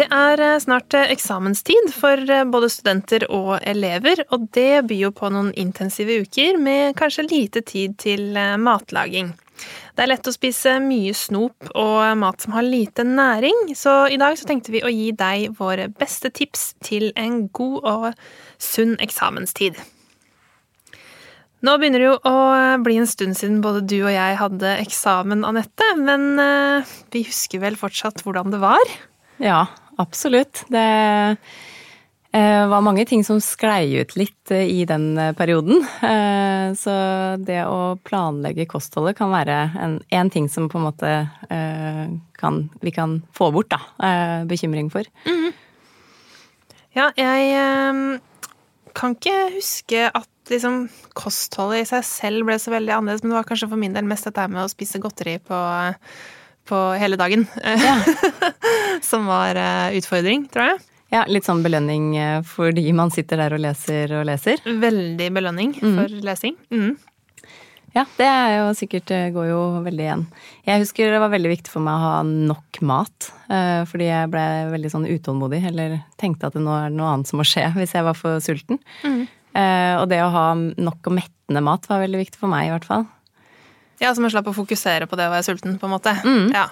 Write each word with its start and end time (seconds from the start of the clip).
Det 0.00 0.06
er 0.08 0.40
eh, 0.40 0.56
snart 0.62 0.94
eh, 0.96 1.10
eksamenstid 1.12 1.90
for 1.92 2.16
eh, 2.24 2.46
både 2.48 2.70
studenter 2.72 3.26
og 3.28 3.58
elever, 3.68 4.22
og 4.32 4.46
det 4.56 4.86
byr 4.88 5.02
jo 5.02 5.10
på 5.12 5.28
noen 5.28 5.50
intensive 5.60 6.22
uker 6.22 6.56
med 6.56 6.94
kanskje 6.96 7.26
lite 7.26 7.60
tid 7.68 7.98
til 8.00 8.38
matlaging. 8.64 9.34
Det 9.92 10.00
er 10.00 10.08
lett 10.08 10.30
å 10.30 10.32
spise 10.32 10.78
mye 10.80 11.12
snop 11.12 11.68
og 11.76 11.98
mat 12.16 12.40
som 12.40 12.54
har 12.56 12.64
lite 12.64 13.04
næring, 13.04 13.74
så 13.76 14.06
i 14.08 14.16
dag 14.16 14.38
så 14.40 14.48
tenkte 14.48 14.72
vi 14.72 14.80
å 14.80 14.92
gi 14.94 15.10
deg 15.12 15.58
våre 15.58 15.90
beste 15.92 16.30
tips 16.32 16.70
til 16.80 17.10
en 17.20 17.42
god 17.52 17.90
og 17.90 18.06
sunn 18.56 18.96
eksamenstid. 19.04 19.76
Nå 21.60 21.76
begynner 21.76 22.00
det 22.00 22.08
jo 22.08 22.16
å 22.24 22.38
bli 22.80 22.96
en 23.02 23.10
stund 23.10 23.36
siden 23.36 23.60
både 23.60 23.84
du 23.84 23.98
og 23.98 24.14
jeg 24.14 24.40
hadde 24.40 24.72
eksamen, 24.80 25.44
Anette, 25.44 25.92
men 26.00 26.40
vi 27.12 27.26
husker 27.28 27.60
vel 27.60 27.76
fortsatt 27.76 28.24
hvordan 28.24 28.56
det 28.56 28.64
var? 28.64 28.96
Ja, 29.40 29.66
absolutt. 30.00 30.64
Det 30.72 30.86
eh, 32.32 32.68
var 32.68 32.84
mange 32.84 33.04
ting 33.08 33.24
som 33.26 33.40
sklei 33.42 34.00
ut 34.00 34.16
litt 34.18 34.52
eh, 34.54 34.66
i 34.70 34.84
den 34.88 35.12
eh, 35.18 35.34
perioden. 35.36 35.84
Så 36.80 36.92
det 37.42 37.62
å 37.66 37.96
planlegge 38.06 38.68
kostholdet 38.70 39.18
kan 39.18 39.32
være 39.32 39.56
en 40.06 40.30
ting 40.30 40.48
som 40.48 40.68
på 40.70 40.78
en 40.78 40.86
måte 40.86 41.14
kan, 42.38 42.60
vi 42.80 42.92
kan 42.94 43.16
få 43.34 43.50
bort, 43.54 43.72
da. 43.72 44.44
Bekymring 44.46 44.90
for. 44.92 45.08
Mm. 45.26 45.50
Ja, 46.94 47.08
jeg 47.18 48.20
kan 48.94 49.16
ikke 49.16 49.36
huske 49.56 50.06
at 50.06 50.52
liksom, 50.52 50.84
kostholdet 51.18 51.84
i 51.84 51.88
seg 51.90 52.06
selv 52.06 52.46
ble 52.46 52.58
så 52.62 52.72
veldig 52.74 52.94
annerledes, 52.96 53.24
men 53.24 53.34
det 53.34 53.40
var 53.40 53.48
kanskje 53.50 53.70
for 53.72 53.82
min 53.82 53.96
del 53.96 54.06
mest 54.08 54.28
dette 54.28 54.46
med 54.52 54.62
å 54.64 54.70
spise 54.70 55.02
godteri 55.02 55.38
på 55.42 55.58
på 56.68 56.78
hele 57.00 57.16
dagen. 57.20 57.46
Ja. 57.64 57.98
som 59.02 59.26
var 59.26 59.56
eh, 59.56 59.98
utfordring, 59.98 60.48
tror 60.52 60.72
jeg. 60.72 60.80
Ja, 61.10 61.24
litt 61.26 61.46
sånn 61.46 61.64
belønning 61.64 62.12
eh, 62.20 62.40
fordi 62.46 62.84
man 62.94 63.10
sitter 63.10 63.40
der 63.42 63.56
og 63.56 63.62
leser 63.64 64.12
og 64.20 64.26
leser. 64.28 64.62
Veldig 64.64 65.30
belønning 65.34 65.74
mm. 65.80 65.96
for 65.96 66.20
lesing. 66.26 66.58
Mm. 66.70 66.92
Ja, 67.96 68.04
det 68.14 68.26
er 68.28 68.52
jo 68.60 68.66
sikkert 68.78 69.08
det 69.10 69.32
går 69.34 69.48
jo 69.48 69.60
veldig 69.82 70.04
igjen. 70.04 70.20
Jeg 70.68 70.84
husker 70.84 71.10
det 71.10 71.18
var 71.18 71.32
veldig 71.32 71.50
viktig 71.50 71.72
for 71.72 71.82
meg 71.82 71.98
å 71.98 72.04
ha 72.04 72.20
nok 72.22 72.78
mat. 72.86 73.32
Fordi 73.90 74.06
jeg 74.06 74.28
ble 74.30 74.44
veldig 74.70 74.92
sånn 74.92 75.08
utålmodig, 75.10 75.58
eller 75.72 75.96
tenkte 76.22 76.46
at 76.46 76.54
det 76.54 76.62
nå 76.62 76.70
er 76.70 76.94
noe 76.94 77.16
annet 77.16 77.26
som 77.26 77.42
må 77.42 77.46
skje 77.50 77.64
hvis 77.80 77.96
jeg 77.98 78.06
var 78.06 78.14
for 78.14 78.38
sulten. 78.44 78.78
Mm. 79.02 79.24
Og 79.98 80.06
det 80.12 80.20
å 80.22 80.30
ha 80.30 80.46
nok 80.54 81.10
og 81.10 81.16
mettende 81.18 81.64
mat 81.66 81.90
var 81.90 82.04
veldig 82.04 82.22
viktig 82.22 82.38
for 82.38 82.54
meg, 82.54 82.68
i 82.68 82.72
hvert 82.76 82.86
fall. 82.86 83.08
Ja, 84.00 84.14
så 84.14 84.24
man 84.24 84.32
slapp 84.32 84.48
å 84.48 84.56
fokusere 84.56 85.08
på 85.08 85.18
det 85.20 85.28
å 85.28 85.32
være 85.34 85.44
sulten, 85.44 85.76
på 85.80 85.88
en 85.88 85.92
måte. 85.92 86.14
Mm. 86.24 86.48
Ja. 86.56 86.68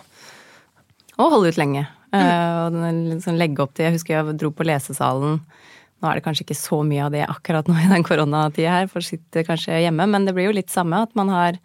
Og 1.18 1.34
holde 1.34 1.52
ut 1.52 1.60
lenge. 1.60 1.84
Mm. 2.14 2.22
Uh, 2.24 2.86
liksom 3.12 3.36
legge 3.36 3.60
opp 3.60 3.74
til 3.76 3.84
Jeg 3.84 3.98
husker 3.98 4.14
jeg 4.14 4.38
dro 4.40 4.48
på 4.54 4.64
lesesalen. 4.64 5.42
Nå 5.98 6.08
er 6.08 6.18
det 6.18 6.24
kanskje 6.24 6.46
ikke 6.46 6.56
så 6.56 6.78
mye 6.86 7.04
av 7.04 7.12
det 7.12 7.26
akkurat 7.26 7.68
nå 7.68 7.76
i 7.82 7.90
den 7.90 8.06
koronatida 8.06 8.78
her, 8.78 8.88
for 8.90 9.04
sitter 9.04 9.44
kanskje 9.44 9.82
hjemme, 9.82 10.06
men 10.08 10.28
det 10.28 10.34
blir 10.36 10.48
jo 10.48 10.56
litt 10.56 10.72
samme 10.72 11.02
at 11.04 11.12
man 11.18 11.32
har 11.34 11.58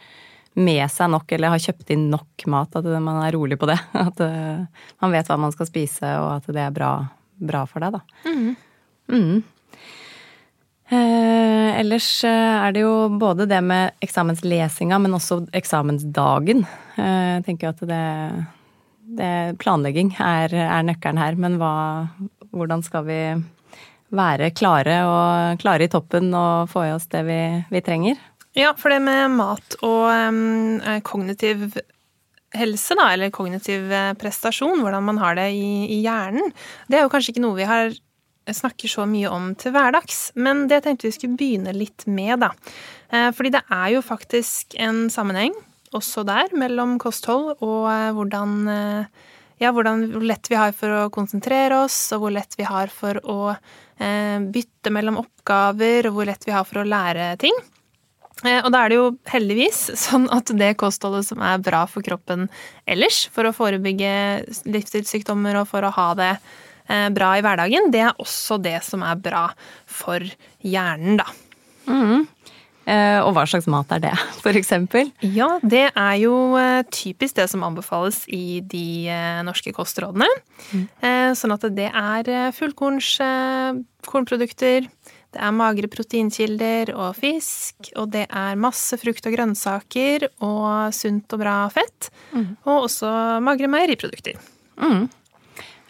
med 0.54 0.84
seg 0.92 1.10
nok, 1.14 1.32
eller 1.34 1.54
har 1.54 1.62
kjøpt 1.62 1.94
inn 1.96 2.10
nok 2.12 2.46
mat, 2.52 2.76
at 2.78 2.90
man 2.98 3.22
er 3.24 3.34
rolig 3.38 3.58
på 3.62 3.70
det. 3.70 3.80
At 4.06 4.20
uh, 4.22 4.66
man 5.02 5.16
vet 5.16 5.30
hva 5.30 5.40
man 5.42 5.54
skal 5.56 5.70
spise, 5.70 6.12
og 6.20 6.30
at 6.36 6.52
det 6.54 6.62
er 6.62 6.76
bra, 6.76 6.92
bra 7.42 7.64
for 7.70 7.82
deg, 7.82 7.96
da. 7.96 8.28
Mm. 8.28 8.52
Mm. 9.14 9.40
Eh, 10.94 11.63
ellers 11.80 12.08
eh, 12.28 12.56
er 12.68 12.74
det 12.76 12.84
jo 12.84 12.94
både 13.20 13.48
det 13.50 13.60
med 13.66 13.96
eksamenslesinga, 14.04 15.00
men 15.02 15.18
også 15.18 15.44
eksamensdagen. 15.56 16.66
Eh, 16.98 17.30
jeg 17.38 17.46
tenker 17.48 17.72
at 17.72 17.82
det, 17.90 18.04
det 19.20 19.34
Planlegging 19.62 20.14
er, 20.20 20.54
er, 20.54 20.86
nøkkelen 20.88 21.22
her, 21.22 21.40
men 21.40 21.58
hva, 21.62 21.74
hvordan 22.54 22.86
skal 22.86 23.08
vi 23.08 23.20
være 24.14 24.52
klare 24.54 25.00
og 25.10 25.62
klare 25.64 25.88
i 25.88 25.92
toppen 25.92 26.30
og 26.38 26.70
få 26.70 26.86
i 26.86 26.94
oss 26.94 27.10
det 27.10 27.24
vi, 27.26 27.40
vi 27.74 27.82
trenger? 27.86 28.22
Ja, 28.54 28.76
for 28.78 28.94
det 28.94 29.02
med 29.02 29.34
mat 29.34 29.80
og 29.82 30.06
um, 30.14 30.78
kognitiv 31.02 31.72
helse, 32.54 32.94
da, 33.00 33.08
eller 33.16 33.34
kognitiv 33.34 33.90
prestasjon, 34.22 34.84
hvordan 34.86 35.08
man 35.08 35.18
har 35.18 35.40
det 35.40 35.48
i, 35.58 35.88
i 35.96 36.04
hjernen, 36.04 36.54
det 36.86 37.00
er 37.00 37.08
jo 37.08 37.10
kanskje 37.10 37.34
ikke 37.34 37.48
noe 37.48 37.58
vi 37.58 37.66
har 37.66 37.96
snakker 38.52 38.92
så 38.92 39.06
mye 39.08 39.30
om 39.32 39.52
til 39.60 39.74
hverdags. 39.76 40.32
Men 40.36 40.66
det 40.72 40.84
tenkte 40.84 41.08
vi 41.08 41.16
skulle 41.16 41.40
begynne 41.40 41.76
litt 41.76 42.06
med, 42.10 42.44
da. 42.44 42.52
Eh, 43.14 43.30
fordi 43.36 43.54
det 43.54 43.64
er 43.72 43.94
jo 43.96 44.04
faktisk 44.06 44.76
en 44.82 45.06
sammenheng 45.14 45.56
også 45.94 46.24
der 46.26 46.56
mellom 46.58 46.98
kosthold 47.02 47.60
og 47.62 47.86
eh, 47.92 48.10
hvordan 48.18 48.56
eh, 48.74 49.22
ja, 49.62 49.70
hvordan, 49.72 50.08
hvor 50.16 50.26
lett 50.26 50.50
vi 50.50 50.58
har 50.58 50.74
for 50.76 50.92
å 50.92 51.12
konsentrere 51.14 51.84
oss, 51.86 51.98
og 52.16 52.24
hvor 52.24 52.34
lett 52.36 52.58
vi 52.60 52.66
har 52.68 52.90
for 52.92 53.20
å 53.24 53.54
bytte 54.04 54.92
mellom 54.92 55.20
oppgaver, 55.22 56.10
og 56.10 56.16
hvor 56.18 56.28
lett 56.28 56.44
vi 56.44 56.52
har 56.52 56.66
for 56.68 56.82
å 56.82 56.88
lære 56.90 57.28
ting. 57.40 57.54
Og 58.42 58.68
da 58.74 58.82
er 58.82 58.92
det 58.92 58.98
jo 58.98 59.06
heldigvis 59.30 59.84
sånn 60.02 60.26
at 60.34 60.50
det 60.58 60.74
kostholdet 60.82 61.30
som 61.30 61.46
er 61.46 61.62
bra 61.64 61.86
for 61.88 62.04
kroppen 62.04 62.50
ellers, 62.90 63.22
for 63.32 63.48
å 63.48 63.54
forebygge 63.56 64.12
livsstilssykdommer 64.66 65.62
og 65.62 65.70
for 65.70 65.86
å 65.86 65.94
ha 65.96 66.10
det 66.20 66.34
bra 67.16 67.34
i 67.38 67.44
hverdagen, 67.46 67.92
det 67.94 68.04
er 68.08 68.22
også 68.22 68.60
det 68.62 68.80
som 68.86 69.06
er 69.06 69.20
bra 69.20 69.48
for 69.90 70.24
hjernen, 70.64 71.20
da. 71.22 71.28
Mm. 71.90 72.28
Eh, 72.84 73.20
og 73.24 73.32
hva 73.36 73.46
slags 73.48 73.68
mat 73.72 73.92
er 73.96 74.02
det, 74.04 74.14
eksempel? 74.60 75.12
Ja, 75.24 75.56
det 75.64 75.86
er 75.90 76.16
jo 76.20 76.36
eh, 76.60 76.84
typisk 76.92 77.38
det 77.40 77.48
som 77.52 77.64
anbefales 77.64 78.24
i 78.28 78.60
de 78.60 79.08
norske 79.48 79.72
kostrådene. 79.76 80.28
Mm. 80.74 80.86
Sånn 81.38 81.56
at 81.56 81.68
det 81.76 81.90
er 81.90 82.54
fullkorns 82.56 83.16
kornprodukter, 84.08 84.88
det 85.34 85.42
er 85.42 85.56
magre 85.56 85.90
proteinkilder 85.90 86.92
og 86.94 87.16
fisk, 87.18 87.90
og 87.98 88.12
det 88.14 88.28
er 88.30 88.60
masse 88.60 88.98
frukt 89.02 89.26
og 89.26 89.34
grønnsaker 89.34 90.28
og 90.46 90.94
sunt 90.94 91.34
og 91.34 91.42
bra 91.42 91.58
fett. 91.74 92.12
Mm. 92.36 92.52
Og 92.68 92.86
også 92.86 93.10
magre 93.42 93.70
meieriprodukter. 93.72 94.38
Mm. 94.78 95.08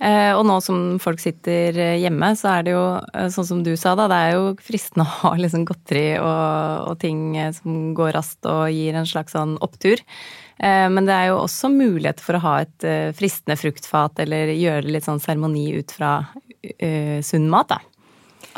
Eh, 0.02 0.34
og 0.36 0.42
nå 0.48 0.58
som 0.64 0.98
folk 1.00 1.22
sitter 1.22 1.78
hjemme, 2.02 2.34
så 2.36 2.58
er 2.58 2.66
det 2.66 2.74
jo 2.74 2.84
eh, 3.14 3.30
sånn 3.32 3.48
som 3.48 3.60
du 3.64 3.72
sa, 3.80 3.94
da. 3.96 4.10
Det 4.12 4.20
er 4.20 4.34
jo 4.36 4.48
fristende 4.64 5.06
å 5.08 5.20
ha 5.22 5.34
liksom 5.40 5.68
godteri 5.70 6.08
og, 6.18 6.90
og 6.90 6.98
ting 7.04 7.38
eh, 7.38 7.54
som 7.56 7.94
går 7.98 8.16
raskt 8.18 8.50
og 8.50 8.66
gir 8.74 8.98
en 8.98 9.08
slags 9.10 9.38
sånn 9.38 9.58
opptur. 9.64 10.02
Men 10.64 11.08
det 11.10 11.12
er 11.12 11.26
jo 11.32 11.40
også 11.42 11.68
mulighet 11.74 12.22
for 12.24 12.38
å 12.38 12.42
ha 12.44 12.52
et 12.62 12.86
fristende 13.18 13.58
fruktfat 13.60 14.22
eller 14.22 14.52
gjøre 14.54 14.94
litt 14.94 15.04
sånn 15.04 15.20
seremoni 15.20 15.64
ut 15.76 15.92
fra 15.92 16.12
uh, 16.22 17.18
sunn 17.26 17.50
mat, 17.52 17.74
da. 17.74 17.80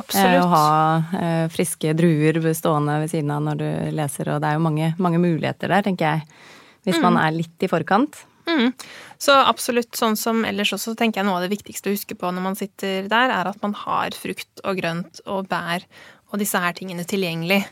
Absolutt. 0.03 0.43
Å 0.43 0.51
ha 0.51 1.47
friske 1.55 1.95
druer 1.97 2.37
stående 2.53 2.99
ved 3.01 3.13
siden 3.15 3.31
av 3.33 3.47
når 3.47 3.63
du 3.63 3.65
leser, 3.95 4.29
og 4.35 4.43
det 4.43 4.51
er 4.51 4.59
jo 4.59 4.65
mange, 4.67 4.91
mange 5.01 5.23
muligheter 5.23 5.71
der, 5.71 5.87
tenker 5.87 6.11
jeg. 6.11 6.43
Hvis 6.85 6.99
mm. 6.99 7.07
man 7.07 7.21
er 7.23 7.39
litt 7.39 7.65
i 7.65 7.71
forkant. 7.71 8.19
Mm. 8.45 8.73
Så 9.21 9.35
absolutt 9.35 9.97
sånn 9.97 10.17
som 10.19 10.43
ellers 10.45 10.73
også, 10.75 10.93
så 10.93 10.99
tenker 10.99 11.21
jeg 11.21 11.29
noe 11.29 11.39
av 11.39 11.45
det 11.45 11.53
viktigste 11.55 11.89
å 11.89 11.95
huske 11.95 12.17
på 12.19 12.29
når 12.29 12.45
man 12.45 12.59
sitter 12.59 13.07
der, 13.11 13.33
er 13.33 13.49
at 13.49 13.61
man 13.63 13.73
har 13.85 14.17
frukt 14.17 14.63
og 14.63 14.81
grønt 14.81 15.23
og 15.25 15.49
bær 15.51 15.85
og 16.31 16.41
disse 16.41 16.59
her 16.59 16.75
tingene 16.77 17.05
tilgjengelig. 17.07 17.63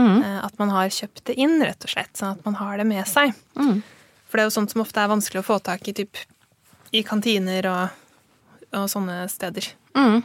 Mm. 0.00 0.22
Eh, 0.22 0.38
at 0.44 0.60
man 0.60 0.72
har 0.74 0.92
kjøpt 0.92 1.24
det 1.30 1.38
inn, 1.40 1.58
rett 1.62 1.84
og 1.84 1.92
slett, 1.92 2.12
sånn 2.16 2.36
at 2.36 2.46
man 2.46 2.58
har 2.60 2.78
det 2.80 2.86
med 2.88 3.06
seg. 3.08 3.34
Mm. 3.58 3.80
For 4.28 4.38
det 4.38 4.44
er 4.44 4.50
jo 4.50 4.56
sånt 4.60 4.74
som 4.74 4.84
ofte 4.84 5.02
er 5.02 5.10
vanskelig 5.10 5.42
å 5.42 5.48
få 5.48 5.58
tak 5.64 5.88
i 5.90 5.96
typ, 5.96 6.20
i 6.96 7.02
kantiner 7.06 7.66
og, 7.70 8.00
og 8.76 8.86
sånne 8.92 9.24
steder. 9.32 9.72
Mm. 9.98 10.20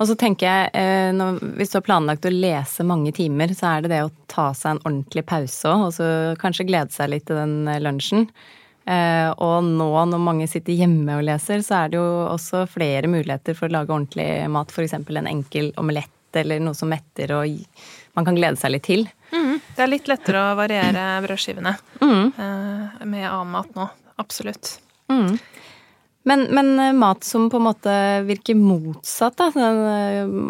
Og 0.00 0.08
så 0.08 0.16
tenker 0.18 0.48
jeg, 0.48 0.70
eh, 0.78 1.10
når, 1.14 1.42
hvis 1.58 1.74
du 1.74 1.78
har 1.78 1.86
planlagt 1.86 2.26
å 2.28 2.32
lese 2.32 2.86
mange 2.88 3.12
timer, 3.16 3.52
så 3.56 3.74
er 3.74 3.84
det 3.84 3.92
det 3.92 4.00
å 4.06 4.12
ta 4.32 4.50
seg 4.56 4.76
en 4.76 4.82
ordentlig 4.86 5.26
pause 5.28 5.68
òg, 5.68 5.86
og 5.88 5.94
så 5.98 6.08
kanskje 6.40 6.68
glede 6.70 6.94
seg 6.94 7.12
litt 7.12 7.28
til 7.28 7.38
den 7.38 7.68
lunsjen. 7.84 8.26
Eh, 8.84 9.30
og 9.30 9.62
nå 9.66 9.90
når 10.10 10.22
mange 10.22 10.48
sitter 10.50 10.74
hjemme 10.74 11.20
og 11.20 11.26
leser, 11.28 11.62
så 11.62 11.82
er 11.82 11.92
det 11.92 12.00
jo 12.00 12.06
også 12.32 12.64
flere 12.70 13.10
muligheter 13.10 13.56
for 13.58 13.68
å 13.68 13.76
lage 13.76 13.94
ordentlig 13.94 14.28
mat. 14.50 14.72
F.eks. 14.74 14.96
en 14.98 15.30
enkel 15.30 15.72
omelett 15.80 16.38
eller 16.40 16.62
noe 16.64 16.74
som 16.74 16.88
metter 16.88 17.34
og 17.36 17.82
man 18.16 18.26
kan 18.26 18.36
glede 18.36 18.56
seg 18.60 18.74
litt 18.74 18.86
til. 18.88 19.04
Mm. 19.32 19.58
Det 19.76 19.84
er 19.84 19.90
litt 19.90 20.08
lettere 20.08 20.40
å 20.40 20.56
variere 20.56 21.04
brødskivene 21.24 21.74
mm. 22.00 22.24
med 23.08 23.26
annen 23.28 23.52
mat 23.52 23.76
nå. 23.76 23.86
Absolutt. 24.20 24.78
Mm. 25.12 25.36
Men, 26.28 26.46
men 26.54 26.72
eh, 26.78 26.92
mat 26.96 27.24
som 27.24 27.48
på 27.50 27.58
en 27.58 27.66
måte 27.66 27.94
virker 28.28 28.58
motsatt, 28.58 29.38
da. 29.38 29.50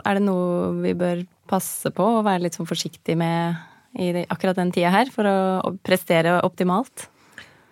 Er 0.04 0.18
det 0.18 0.24
noe 0.24 0.72
vi 0.82 0.94
bør 0.98 1.22
passe 1.50 1.92
på 1.94 2.08
og 2.18 2.26
være 2.26 2.46
litt 2.46 2.58
sånn 2.58 2.68
forsiktig 2.68 3.16
med 3.18 3.60
i 4.00 4.24
akkurat 4.32 4.56
den 4.56 4.72
tida 4.72 4.92
her, 4.92 5.10
for 5.12 5.28
å 5.28 5.72
prestere 5.84 6.38
optimalt? 6.46 7.08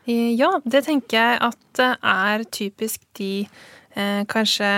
Ja, 0.08 0.54
det 0.64 0.84
tenker 0.86 1.18
jeg 1.18 1.40
at 1.50 1.58
det 1.76 1.90
er 2.00 2.44
typisk 2.50 3.02
de 3.18 3.44
eh, 3.94 4.22
kanskje 4.30 4.70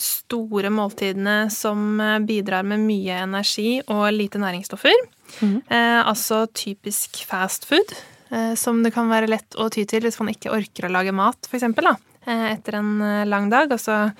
store 0.00 0.72
måltidene 0.74 1.50
som 1.52 2.00
eh, 2.00 2.18
bidrar 2.26 2.66
med 2.66 2.82
mye 2.84 3.20
energi 3.24 3.78
og 3.86 4.08
lite 4.14 4.40
næringsstoffer. 4.42 5.06
Mm. 5.40 5.56
Eh, 5.68 6.00
altså 6.02 6.44
typisk 6.52 7.22
fast 7.28 7.68
food, 7.68 7.94
eh, 8.30 8.52
som 8.60 8.82
det 8.84 8.94
kan 8.96 9.10
være 9.12 9.30
lett 9.30 9.56
å 9.58 9.70
ty 9.72 9.86
til 9.88 10.04
hvis 10.04 10.20
man 10.20 10.34
ikke 10.34 10.52
orker 10.54 10.88
å 10.88 10.92
lage 10.92 11.14
mat, 11.16 11.48
eksempel, 11.52 11.94
eh, 12.26 12.46
etter 12.52 12.80
en 12.80 12.94
eh, 13.00 13.24
lang 13.30 13.48
dag. 13.52 13.72
Altså 13.72 14.10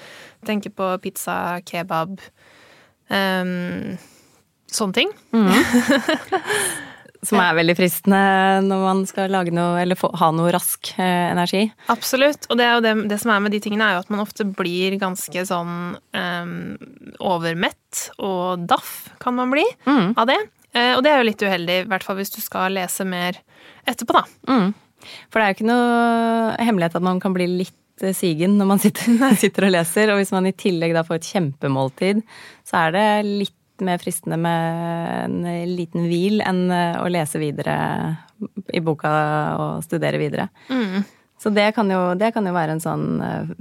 tenke 0.46 0.72
på 0.74 0.94
pizza, 1.02 1.60
kebab 1.66 2.18
um, 3.08 3.94
Sånne 4.74 4.96
ting. 4.96 5.10
Mm. 5.30 5.52
Som 7.28 7.40
er 7.42 7.56
veldig 7.56 7.76
fristende 7.78 8.20
når 8.66 8.82
man 8.84 9.04
skal 9.08 9.32
lage 9.32 9.54
noe, 9.54 9.78
eller 9.82 9.98
få, 9.98 10.10
ha 10.20 10.30
noe 10.34 10.52
rask 10.54 10.92
eh, 10.96 11.30
energi. 11.30 11.64
Absolutt. 11.92 12.48
Og 12.50 12.60
det, 12.60 12.68
det, 12.84 12.94
det, 13.10 13.20
som 13.22 13.32
er 13.34 13.44
med 13.44 13.54
de 13.54 13.62
tingene, 13.64 13.86
er 13.86 13.98
jo 13.98 14.04
at 14.04 14.12
man 14.12 14.24
ofte 14.24 14.46
blir 14.48 14.98
ganske 15.00 15.46
sånn 15.48 15.94
eh, 16.16 16.54
overmett, 17.24 18.08
og 18.18 18.66
daff 18.68 19.14
kan 19.22 19.38
man 19.38 19.54
bli 19.54 19.64
mm. 19.86 20.14
av 20.14 20.28
det. 20.30 20.40
Eh, 20.74 20.92
og 20.96 21.04
det 21.06 21.12
er 21.12 21.22
jo 21.22 21.28
litt 21.30 21.46
uheldig, 21.46 21.78
i 21.84 21.88
hvert 21.90 22.06
fall 22.06 22.18
hvis 22.18 22.34
du 22.34 22.40
skal 22.42 22.74
lese 22.74 23.06
mer 23.06 23.38
etterpå, 23.86 24.16
da. 24.16 24.24
Mm. 24.50 24.74
For 25.30 25.38
det 25.38 25.44
er 25.44 25.52
jo 25.52 25.58
ikke 25.58 25.70
noe 25.70 26.54
hemmelighet 26.64 26.96
at 26.98 27.04
man 27.06 27.20
kan 27.22 27.34
bli 27.36 27.48
litt 27.62 28.04
eh, 28.04 28.14
sigen 28.16 28.56
når 28.58 28.70
man 28.72 28.82
sitter, 28.82 29.18
sitter, 29.42 29.68
og 29.68 29.76
leser. 29.76 30.12
Og 30.12 30.22
hvis 30.22 30.34
man 30.34 30.48
i 30.50 30.56
tillegg 30.56 30.96
da 30.96 31.04
får 31.06 31.20
et 31.20 31.30
kjempemåltid, 31.34 32.24
så 32.66 32.86
er 32.86 32.96
det 32.96 33.06
litt 33.28 33.58
mer 33.82 33.98
fristende 33.98 34.38
med 34.38 35.24
en 35.24 35.74
liten 35.74 36.06
hvil 36.06 36.42
enn 36.44 36.68
eh, 36.70 37.00
å 37.02 37.08
lese 37.10 37.40
videre 37.42 37.76
i 38.74 38.82
boka 38.84 39.12
og 39.58 39.84
studere 39.86 40.20
videre. 40.20 40.48
Mm. 40.68 41.02
Så 41.40 41.50
det 41.54 41.72
kan, 41.76 41.90
jo, 41.90 42.14
det 42.18 42.32
kan, 42.34 42.46
jo, 42.46 42.54
være 42.54 42.76
en 42.76 42.82
sånn 42.82 43.08
eh, 43.24 43.54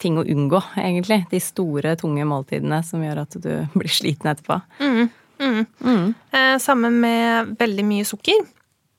ting 0.00 0.16
å 0.18 0.24
unngå, 0.24 0.62
egentlig. 0.80 1.24
De 1.30 1.40
store, 1.42 1.96
tunge 2.00 2.24
måltidene 2.28 2.80
som 2.86 3.04
gjør 3.04 3.24
at 3.26 3.36
du 3.42 3.52
blir 3.78 3.92
sliten 3.92 4.32
etterpå. 4.32 4.60
Mm. 4.80 5.10
Mm. 5.40 5.60
mm. 5.80 6.08
Eh, 6.36 6.56
sammen 6.60 6.98
med 7.02 7.54
veldig 7.60 7.86
mye 7.88 8.08
sukker. 8.08 8.42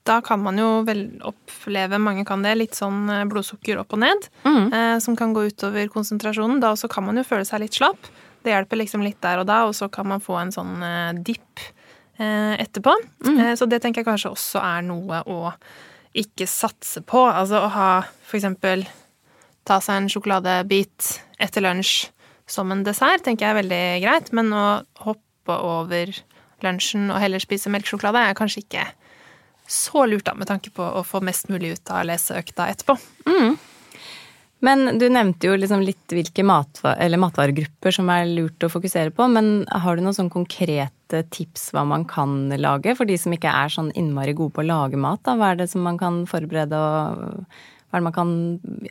Da 0.02 0.18
kan 0.24 0.40
man 0.42 0.58
jo 0.58 0.80
vel 0.86 1.04
oppleve, 1.22 1.98
mange 2.02 2.24
kan 2.26 2.42
det, 2.42 2.56
litt 2.58 2.78
sånn 2.78 3.06
eh, 3.12 3.26
blodsukker 3.30 3.78
opp 3.82 3.94
og 3.94 4.02
ned. 4.02 4.26
Mm. 4.42 4.64
Eh, 4.74 4.96
som 5.04 5.18
kan 5.18 5.34
gå 5.36 5.46
utover 5.52 5.90
konsentrasjonen. 5.92 6.58
Da 6.62 6.72
også 6.74 6.90
kan 6.90 7.06
man 7.06 7.20
jo 7.20 7.26
føle 7.26 7.46
seg 7.46 7.62
litt 7.62 7.78
slapp. 7.78 8.10
Det 8.42 8.52
hjelper 8.52 8.80
liksom 8.80 9.04
litt 9.04 9.20
der 9.22 9.42
og 9.42 9.48
da, 9.50 9.62
og 9.68 9.76
så 9.78 9.88
kan 9.92 10.08
man 10.10 10.22
få 10.22 10.38
en 10.40 10.52
sånn 10.54 10.82
eh, 10.86 11.12
dipp 11.24 11.62
eh, 12.18 12.54
etterpå. 12.62 12.94
Mm. 13.26 13.38
Eh, 13.38 13.52
så 13.58 13.68
det 13.70 13.82
tenker 13.82 14.02
jeg 14.02 14.10
kanskje 14.10 14.32
også 14.34 14.62
er 14.62 14.86
noe 14.86 15.22
å 15.30 15.54
ikke 16.18 16.48
satse 16.50 17.04
på. 17.06 17.22
Altså 17.28 17.62
å 17.62 17.70
ha 17.72 17.90
for 18.26 18.40
eksempel 18.40 18.84
ta 19.68 19.78
seg 19.82 20.00
en 20.00 20.10
sjokoladebit 20.10 21.12
etter 21.42 21.64
lunsj 21.64 22.10
som 22.50 22.72
en 22.74 22.82
dessert, 22.84 23.22
tenker 23.24 23.46
jeg 23.46 23.54
er 23.54 23.60
veldig 23.60 23.84
greit, 24.02 24.32
men 24.34 24.50
å 24.52 24.66
hoppe 25.06 25.54
over 25.56 26.10
lunsjen 26.62 27.08
og 27.10 27.20
heller 27.22 27.42
spise 27.42 27.70
melkesjokolade 27.72 28.26
er 28.26 28.36
kanskje 28.38 28.64
ikke 28.64 28.88
så 29.72 30.04
lurt, 30.10 30.26
da, 30.26 30.34
med 30.36 30.50
tanke 30.50 30.72
på 30.74 30.84
å 30.84 31.04
få 31.06 31.22
mest 31.24 31.48
mulig 31.48 31.76
ut 31.76 31.92
av 31.94 32.04
leseøkta 32.04 32.66
etterpå. 32.72 32.98
Mm. 33.30 33.54
Men 34.62 34.98
du 34.98 35.08
nevnte 35.10 35.48
jo 35.48 35.56
liksom 35.58 35.82
litt 35.82 36.12
hvilke 36.14 36.44
matvarer, 36.46 37.18
matvaregrupper 37.18 37.94
som 37.96 38.10
er 38.14 38.28
lurt 38.30 38.62
å 38.62 38.70
fokusere 38.70 39.10
på. 39.14 39.26
Men 39.34 39.64
har 39.66 39.98
du 39.98 40.04
noen 40.04 40.14
sånn 40.14 40.30
konkrete 40.30 41.24
tips 41.34 41.72
hva 41.74 41.82
man 41.88 42.06
kan 42.08 42.46
lage, 42.62 42.94
for 42.98 43.08
de 43.08 43.18
som 43.18 43.34
ikke 43.34 43.50
er 43.50 43.72
sånn 43.74 43.90
innmari 43.98 44.36
gode 44.38 44.54
på 44.54 44.62
å 44.62 44.68
lage 44.68 45.00
mat? 45.00 45.24
Da? 45.26 45.34
Hva 45.38 45.50
er 45.50 45.62
det 45.64 45.68
som 45.72 45.82
man 45.82 45.98
kan 45.98 46.22
forberede 46.30 46.78
og 46.78 47.42
hva 47.92 47.98
er 47.98 48.00
det 48.00 48.06
man 48.06 48.14
kan 48.16 48.30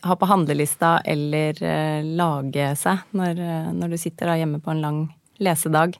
ha 0.05 0.15
på 0.19 0.27
handlelista 0.29 0.91
eller 1.09 1.57
uh, 1.63 2.03
lage 2.19 2.67
seg 2.77 3.01
når, 3.17 3.39
uh, 3.39 3.71
når, 3.73 3.95
du 3.95 4.01
sitter 4.03 4.35
hjemme 4.37 4.59
på 4.61 4.75
en 4.75 4.83
lang 4.83 4.99
lesedag? 5.41 5.95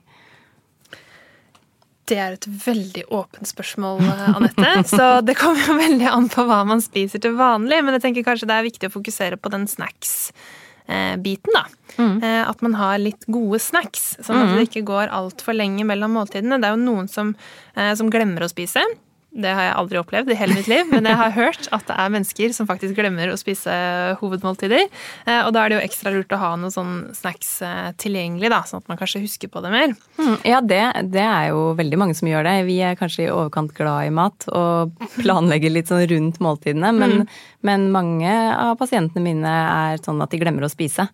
Det 2.12 2.18
er 2.20 2.34
et 2.36 2.48
veldig 2.66 3.06
åpent 3.08 3.48
spørsmål, 3.48 4.02
eh, 4.04 4.24
Anette. 4.36 4.72
Så 4.90 5.04
det 5.24 5.38
kommer 5.40 5.64
jo 5.64 5.78
veldig 5.78 6.08
an 6.12 6.28
på 6.32 6.44
hva 6.48 6.60
man 6.68 6.82
spiser 6.84 7.22
til 7.24 7.38
vanlig. 7.38 7.78
Men 7.80 7.96
jeg 7.96 8.04
tenker 8.04 8.26
kanskje 8.26 8.48
det 8.50 8.58
er 8.58 8.66
viktig 8.66 8.90
å 8.90 8.96
fokusere 8.98 9.38
på 9.40 9.52
den 9.54 9.64
snacks-biten, 9.70 11.56
da. 11.56 11.64
Mm. 11.96 12.18
Eh, 12.20 12.42
at 12.44 12.64
man 12.64 12.76
har 12.76 13.00
litt 13.00 13.24
gode 13.32 13.62
snacks, 13.64 14.18
sånn 14.20 14.42
at 14.42 14.50
mm. 14.50 14.58
det 14.58 14.66
ikke 14.68 14.84
går 14.92 15.14
altfor 15.14 15.56
lenge 15.56 15.86
mellom 15.88 16.18
måltidene. 16.18 16.60
Det 16.60 16.68
er 16.68 16.76
jo 16.76 16.84
noen 16.84 17.08
som, 17.08 17.32
eh, 17.76 17.94
som 17.96 18.12
glemmer 18.12 18.44
å 18.44 18.52
spise. 18.52 18.84
Det 19.32 19.48
har 19.48 19.64
jeg 19.64 19.76
aldri 19.80 19.96
opplevd 19.96 20.32
i 20.34 20.36
hele 20.36 20.56
mitt 20.58 20.68
liv, 20.68 20.88
men 20.90 21.06
jeg 21.08 21.16
har 21.16 21.30
hørt 21.32 21.68
at 21.72 21.86
det 21.88 21.94
er 21.96 22.10
mennesker 22.12 22.52
som 22.52 22.68
faktisk 22.68 22.98
glemmer 22.98 23.30
å 23.32 23.38
spise 23.40 23.72
hovedmåltider. 24.20 24.84
Eh, 25.24 25.40
og 25.46 25.54
da 25.56 25.62
er 25.62 25.72
det 25.72 25.78
jo 25.78 25.84
ekstra 25.86 26.12
lurt 26.12 26.34
å 26.36 26.40
ha 26.42 26.50
noen 26.60 26.74
sånn 26.74 26.92
snacks 27.16 27.54
eh, 27.64 27.88
tilgjengelig, 28.02 28.50
da, 28.52 28.60
sånn 28.68 28.82
at 28.84 28.92
man 28.92 29.00
kanskje 29.00 29.22
husker 29.24 29.48
på 29.52 29.64
det 29.64 29.72
mer. 29.72 29.94
Mm, 30.20 30.36
ja, 30.50 30.60
det, 30.60 30.82
det, 31.14 31.24
er 31.24 31.48
jo 31.54 31.70
veldig 31.80 32.00
mange 32.02 32.16
som 32.18 32.28
gjør 32.28 32.44
det. 32.44 32.56
Vi 32.68 32.76
er 32.84 32.98
kanskje 33.00 33.24
i 33.24 33.32
overkant 33.32 33.72
glad 33.78 34.10
i 34.10 34.14
mat 34.20 34.48
og 34.52 34.92
planlegger 35.22 35.72
litt 35.72 35.88
sånn 35.88 36.04
rundt 36.12 36.42
måltidene, 36.44 36.92
men, 36.92 37.22
mm. 37.22 37.36
men 37.68 37.88
mange 37.94 38.34
av 38.52 38.76
pasientene 38.80 39.24
mine 39.24 39.56
er 39.62 40.02
sånn 40.04 40.20
at 40.20 40.34
de 40.34 40.42
glemmer 40.44 40.68
å 40.68 40.72
spise. 40.72 41.08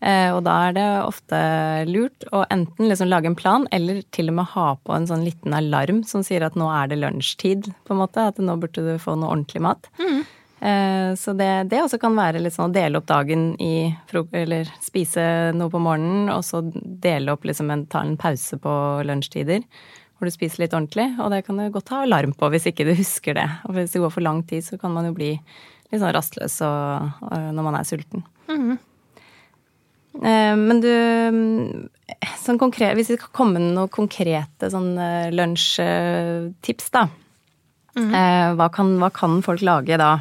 Eh, 0.00 0.30
og 0.32 0.42
da 0.46 0.56
er 0.66 0.76
det 0.78 0.88
ofte 1.04 1.38
lurt 1.90 2.24
å 2.32 2.46
enten 2.48 2.88
liksom 2.88 3.10
lage 3.10 3.28
en 3.28 3.36
plan, 3.36 3.66
eller 3.74 4.00
til 4.16 4.32
og 4.32 4.38
med 4.38 4.52
ha 4.54 4.66
på 4.80 4.96
en 4.96 5.08
sånn 5.10 5.26
liten 5.26 5.56
alarm 5.56 6.02
som 6.08 6.24
sier 6.24 6.46
at 6.46 6.56
nå 6.58 6.70
er 6.72 6.90
det 6.90 7.00
lunsjtid, 7.02 7.68
på 7.84 7.94
en 7.94 8.00
måte. 8.00 8.30
At 8.32 8.40
nå 8.40 8.56
burde 8.60 8.84
du 8.86 8.94
få 9.02 9.16
noe 9.18 9.34
ordentlig 9.34 9.64
mat. 9.66 9.90
Mm. 10.00 10.22
Eh, 10.60 11.14
så 11.20 11.32
det, 11.36 11.50
det, 11.72 11.82
også 11.84 12.00
kan 12.00 12.16
være 12.16 12.40
litt 12.42 12.56
sånn 12.56 12.72
å 12.72 12.74
dele 12.74 13.00
opp 13.00 13.06
dagen 13.08 13.54
i 13.64 13.94
Eller 14.36 14.68
spise 14.84 15.22
noe 15.56 15.72
på 15.72 15.80
morgenen, 15.80 16.28
og 16.32 16.44
så 16.44 16.62
dele 16.64 17.32
opp 17.32 17.48
liksom 17.48 17.72
en, 17.72 17.86
ta 17.88 18.04
en 18.04 18.18
pause 18.20 18.60
på 18.60 18.76
lunsjtider. 19.08 19.64
Hvor 20.16 20.28
du 20.28 20.34
spiser 20.34 20.64
litt 20.64 20.76
ordentlig. 20.76 21.10
Og 21.20 21.32
det 21.32 21.46
kan 21.46 21.56
du 21.56 21.68
godt 21.72 21.92
ha 21.92 22.02
alarm 22.04 22.34
på 22.36 22.48
hvis 22.52 22.68
ikke 22.68 22.88
du 22.88 22.92
husker 22.96 23.36
det. 23.36 23.48
Og 23.68 23.76
hvis 23.76 23.92
det 23.92 24.02
går 24.02 24.12
for 24.12 24.24
lang 24.24 24.42
tid, 24.48 24.64
så 24.64 24.76
kan 24.80 24.92
man 24.92 25.08
jo 25.08 25.16
bli 25.16 25.32
litt 25.36 26.00
sånn 26.00 26.12
rastløs 26.12 26.60
og, 26.64 27.20
og 27.24 27.50
når 27.56 27.66
man 27.66 27.78
er 27.78 27.88
sulten. 27.88 28.24
Mm. 28.50 28.76
Eh, 28.76 28.89
men 30.20 30.82
du 30.84 30.90
sånn 32.40 32.58
konkret, 32.60 32.96
Hvis 32.98 33.12
vi 33.12 33.18
skal 33.18 33.32
komme 33.32 33.58
med 33.58 33.74
noen 33.76 33.92
konkrete 33.92 34.70
sånn 34.72 34.92
eh, 35.00 35.30
lunsjtips, 35.32 36.90
da. 36.92 37.06
Mm. 37.98 38.12
Hva, 38.54 38.68
kan, 38.70 38.92
hva, 39.02 39.08
kan, 39.10 39.40
folk 39.42 39.64
lage 39.66 39.96
da? 39.98 40.12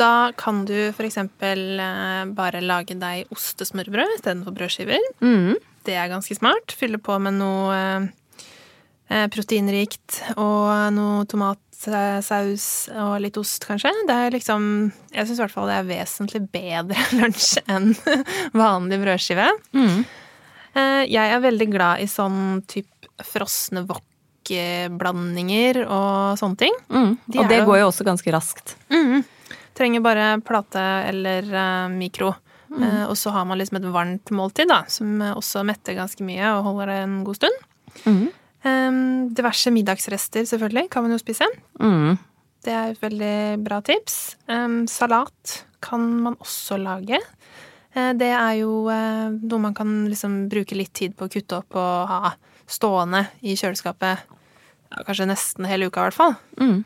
Da 0.00 0.30
kan 0.38 0.62
du 0.64 0.88
f.eks. 0.88 1.18
bare 1.36 2.62
lage 2.64 2.96
deg 2.96 3.34
ostesmørbrød 3.34 4.14
istedenfor 4.14 4.56
brødskiver. 4.56 5.10
Mm. 5.20 5.58
Det 5.84 5.98
er 5.98 6.08
ganske 6.08 6.38
smart. 6.38 6.72
Fylle 6.72 7.00
på 7.02 7.18
med 7.20 7.36
noe 7.36 7.82
proteinrikt 9.34 10.22
og 10.36 10.72
noe 10.96 11.28
tomat 11.28 11.60
saus 11.78 12.88
og 12.90 13.18
litt 13.22 13.38
ost, 13.38 13.64
kanskje. 13.68 13.92
Det 14.08 14.14
er 14.14 14.34
liksom 14.34 14.62
Jeg 15.14 15.28
syns 15.28 15.38
i 15.38 15.42
hvert 15.44 15.54
fall 15.54 15.68
det 15.70 15.76
er 15.78 15.90
vesentlig 15.92 16.42
bedre 16.52 17.04
lunsj 17.18 17.60
enn 17.70 17.92
vanlig 18.56 18.98
brødskive. 19.04 19.50
Mm. 19.76 20.02
Eh, 20.74 21.04
jeg 21.08 21.34
er 21.34 21.44
veldig 21.44 21.68
glad 21.72 22.02
i 22.02 22.08
sånn 22.10 22.62
type 22.70 23.08
frosne 23.26 23.84
wok-blandinger 23.88 25.82
og 25.86 26.38
sånne 26.40 26.60
ting. 26.60 26.76
Mm. 26.90 27.14
De 27.26 27.40
og 27.42 27.50
det 27.50 27.62
går 27.66 27.80
jo 27.82 27.88
også 27.90 28.06
ganske 28.06 28.34
raskt. 28.34 28.76
Mm. 28.92 29.22
Trenger 29.78 30.04
bare 30.04 30.28
plate 30.42 30.84
eller 31.08 31.46
uh, 31.54 31.88
mikro. 31.92 32.34
Uh, 32.68 33.06
og 33.08 33.14
så 33.16 33.32
har 33.32 33.46
man 33.48 33.58
liksom 33.58 33.78
et 33.78 33.88
varmt 33.94 34.30
måltid, 34.34 34.68
da, 34.68 34.82
som 34.92 35.22
også 35.30 35.62
metter 35.66 35.96
ganske 35.96 36.24
mye 36.26 36.50
og 36.56 36.66
holder 36.66 36.92
det 36.92 36.98
en 37.06 37.16
god 37.26 37.38
stund. 37.40 37.64
Mm. 38.04 38.26
Um, 38.66 39.28
diverse 39.34 39.70
middagsrester, 39.70 40.46
selvfølgelig, 40.48 40.88
kan 40.90 41.04
man 41.04 41.14
jo 41.14 41.20
spise. 41.20 41.46
Mm. 41.78 42.18
Det 42.66 42.74
er 42.74 42.92
et 42.92 43.02
veldig 43.02 43.36
bra 43.64 43.78
tips. 43.86 44.36
Um, 44.50 44.82
salat 44.90 45.62
kan 45.84 46.02
man 46.24 46.38
også 46.42 46.80
lage. 46.82 47.20
Uh, 47.94 48.12
det 48.18 48.32
er 48.34 48.58
jo 48.62 48.88
uh, 48.90 49.30
noe 49.30 49.62
man 49.62 49.76
kan 49.78 50.02
liksom 50.10 50.48
bruke 50.50 50.78
litt 50.78 50.94
tid 50.98 51.14
på 51.16 51.28
å 51.28 51.32
kutte 51.32 51.62
opp 51.62 51.78
og 51.78 52.10
ha 52.10 52.34
stående 52.68 53.24
i 53.46 53.54
kjøleskapet 53.56 54.26
ja, 54.88 55.02
kanskje 55.06 55.28
nesten 55.30 55.68
hele 55.68 55.88
uka, 55.88 56.00
i 56.00 56.08
hvert 56.08 56.18
fall. 56.18 56.34
Mm. 56.60 56.78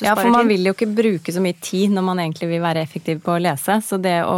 Ja, 0.00 0.14
for 0.16 0.30
man 0.32 0.48
vil 0.48 0.64
jo 0.64 0.72
ikke 0.72 0.88
bruke 0.88 1.32
så 1.34 1.42
mye 1.44 1.56
tid 1.60 1.92
når 1.92 2.04
man 2.06 2.20
egentlig 2.22 2.48
vil 2.48 2.62
være 2.64 2.80
effektiv 2.80 3.20
på 3.24 3.34
å 3.34 3.40
lese. 3.42 3.76
Så 3.84 3.98
det 4.00 4.18
å, 4.24 4.36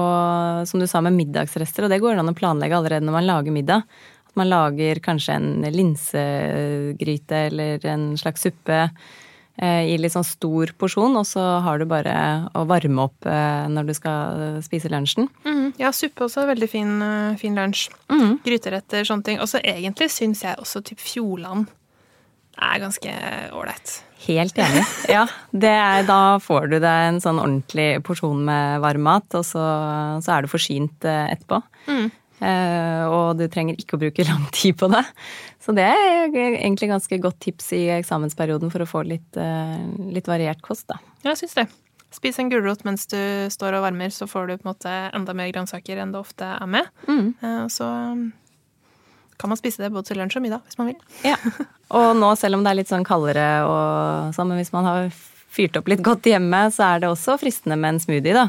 som 0.66 0.82
du 0.82 0.86
sa 0.90 1.02
med 1.04 1.14
middagsrester, 1.14 1.86
og 1.86 1.92
det 1.92 2.00
går 2.02 2.18
an 2.18 2.32
å 2.32 2.36
planlegge 2.36 2.74
allerede 2.78 3.06
når 3.06 3.18
man 3.20 3.28
lager 3.28 3.54
middag 3.54 4.00
man 4.38 4.50
lager 4.50 5.00
kanskje 5.04 5.38
en 5.38 5.48
linsegryte 5.74 7.46
eller 7.50 7.86
en 7.88 8.12
slags 8.20 8.46
suppe 8.46 8.86
i 9.58 9.96
litt 9.98 10.14
sånn 10.14 10.22
stor 10.22 10.70
porsjon, 10.78 11.16
og 11.18 11.24
så 11.26 11.42
har 11.64 11.80
du 11.80 11.84
bare 11.90 12.12
å 12.54 12.60
varme 12.70 13.08
opp 13.08 13.26
når 13.26 13.88
du 13.88 13.90
skal 13.96 14.44
spise 14.62 14.86
lunsjen. 14.92 15.26
Mm, 15.42 15.72
ja, 15.80 15.90
suppe 15.90 16.28
også. 16.28 16.44
er 16.44 16.52
Veldig 16.52 16.68
fin, 16.70 16.92
fin 17.40 17.58
lunsj. 17.58 17.88
Mm. 18.06 18.36
Gryteretter, 18.44 19.02
sånne 19.08 19.26
ting. 19.26 19.40
Og 19.42 19.50
så 19.50 19.58
egentlig 19.58 20.12
syns 20.14 20.44
jeg 20.46 20.62
også 20.62 20.84
typ 20.86 21.02
Fjordland 21.02 21.66
er 22.58 22.80
ganske 22.82 23.16
ålreit. 23.54 23.98
Helt 24.26 24.58
enig. 24.58 24.84
Ja, 25.08 25.24
er, 25.54 26.02
da 26.08 26.38
får 26.42 26.66
du 26.72 26.78
deg 26.78 27.04
en 27.08 27.20
sånn 27.22 27.38
ordentlig 27.38 28.02
porsjon 28.06 28.40
med 28.48 28.82
varm 28.82 29.04
mat, 29.06 29.28
og 29.38 29.46
så, 29.46 29.62
så 30.24 30.34
er 30.34 30.44
du 30.44 30.50
forsynt 30.50 31.06
etterpå. 31.06 31.60
Mm. 31.86 32.08
Eh, 32.38 33.04
og 33.10 33.38
du 33.38 33.46
trenger 33.50 33.78
ikke 33.78 33.96
å 33.96 34.02
bruke 34.02 34.26
lang 34.30 34.46
tid 34.54 34.78
på 34.78 34.90
det. 34.92 35.04
Så 35.62 35.74
det 35.76 35.84
er 35.88 36.30
egentlig 36.30 36.90
ganske 36.92 37.20
godt 37.22 37.40
tips 37.44 37.72
i 37.76 37.84
eksamensperioden 37.98 38.72
for 38.72 38.84
å 38.84 38.88
få 38.88 39.04
litt, 39.08 39.36
eh, 39.40 39.76
litt 40.14 40.30
variert 40.30 40.62
kost, 40.64 40.86
da. 40.90 41.00
Ja, 41.24 41.32
jeg 41.32 41.42
syns 41.44 41.58
det. 41.58 41.68
Spis 42.14 42.38
en 42.40 42.48
gulrot 42.48 42.86
mens 42.88 43.04
du 43.10 43.18
står 43.52 43.76
og 43.76 43.84
varmer, 43.84 44.12
så 44.14 44.24
får 44.30 44.48
du 44.48 44.52
på 44.56 44.64
en 44.64 44.70
måte 44.70 44.92
enda 45.12 45.34
mer 45.36 45.50
grønnsaker 45.52 46.00
enn 46.00 46.14
det 46.14 46.22
ofte 46.22 46.46
er 46.54 46.70
med. 46.70 46.88
Mm. 47.08 47.34
Eh, 47.44 47.64
så 47.72 47.88
kan 49.38 49.52
man 49.52 49.58
spise 49.60 49.82
det 49.82 49.92
både 49.94 50.08
til 50.08 50.18
lunsj 50.18 50.40
og 50.40 50.46
middag 50.46 50.64
hvis 50.66 50.78
man 50.80 50.90
vil. 50.90 50.98
Ja. 51.26 51.36
Og 51.94 52.10
nå, 52.18 52.32
selv 52.40 52.58
om 52.58 52.64
det 52.64 52.72
er 52.72 52.80
litt 52.80 52.90
sånn 52.90 53.06
kaldere 53.06 53.48
og 53.68 54.34
sånn, 54.34 54.50
men 54.50 54.58
hvis 54.60 54.74
man 54.74 54.88
har 54.88 55.12
fyrt 55.52 55.78
opp 55.78 55.88
litt 55.90 56.02
godt 56.04 56.26
hjemme, 56.28 56.66
så 56.74 56.94
er 56.94 57.02
det 57.02 57.12
også 57.12 57.38
fristende 57.40 57.78
med 57.80 57.96
en 57.96 58.02
smoothie, 58.02 58.34
da. 58.36 58.48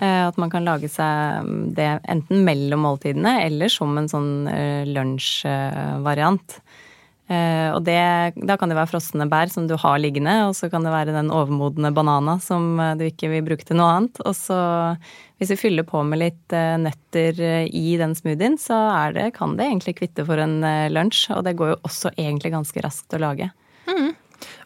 Eh, 0.00 0.26
at 0.28 0.38
man 0.40 0.48
kan 0.52 0.64
lage 0.64 0.88
seg 0.88 1.48
det 1.76 1.90
enten 2.08 2.44
mellom 2.46 2.86
måltidene 2.86 3.42
eller 3.44 3.68
som 3.72 3.98
en 4.00 4.08
sånn 4.08 4.32
eh, 4.48 4.88
lunsjvariant. 4.88 6.56
Eh, 7.30 7.68
og 7.74 7.84
det, 7.84 8.00
da 8.40 8.56
kan 8.58 8.72
det 8.72 8.78
være 8.78 8.90
frosne 8.94 9.28
bær 9.30 9.52
som 9.52 9.68
du 9.68 9.76
har 9.78 10.00
liggende, 10.00 10.38
og 10.48 10.56
så 10.56 10.70
kan 10.72 10.86
det 10.86 10.94
være 10.94 11.14
den 11.14 11.28
overmodne 11.34 11.92
banana 11.94 12.38
som 12.42 12.80
du 12.98 13.04
ikke 13.10 13.28
vil 13.34 13.44
bruke 13.46 13.68
til 13.68 13.78
noe 13.78 13.92
annet. 13.98 14.24
Og 14.24 14.32
så 14.38 14.58
hvis 15.36 15.52
vi 15.52 15.60
fyller 15.66 15.86
på 15.88 16.00
med 16.06 16.22
litt 16.24 16.56
nøtter 16.80 17.38
i 17.68 17.94
den 18.00 18.16
smoothien, 18.16 18.56
så 18.60 18.80
det, 19.14 19.30
kan 19.36 19.54
det 19.60 19.68
egentlig 19.68 19.98
kvitte 20.00 20.24
for 20.28 20.40
en 20.40 20.58
lunsj. 20.92 21.28
Og 21.36 21.44
det 21.46 21.58
går 21.60 21.74
jo 21.74 21.80
også 21.86 22.12
egentlig 22.16 22.56
ganske 22.56 22.84
raskt 22.84 23.16
å 23.16 23.22
lage. 23.22 23.52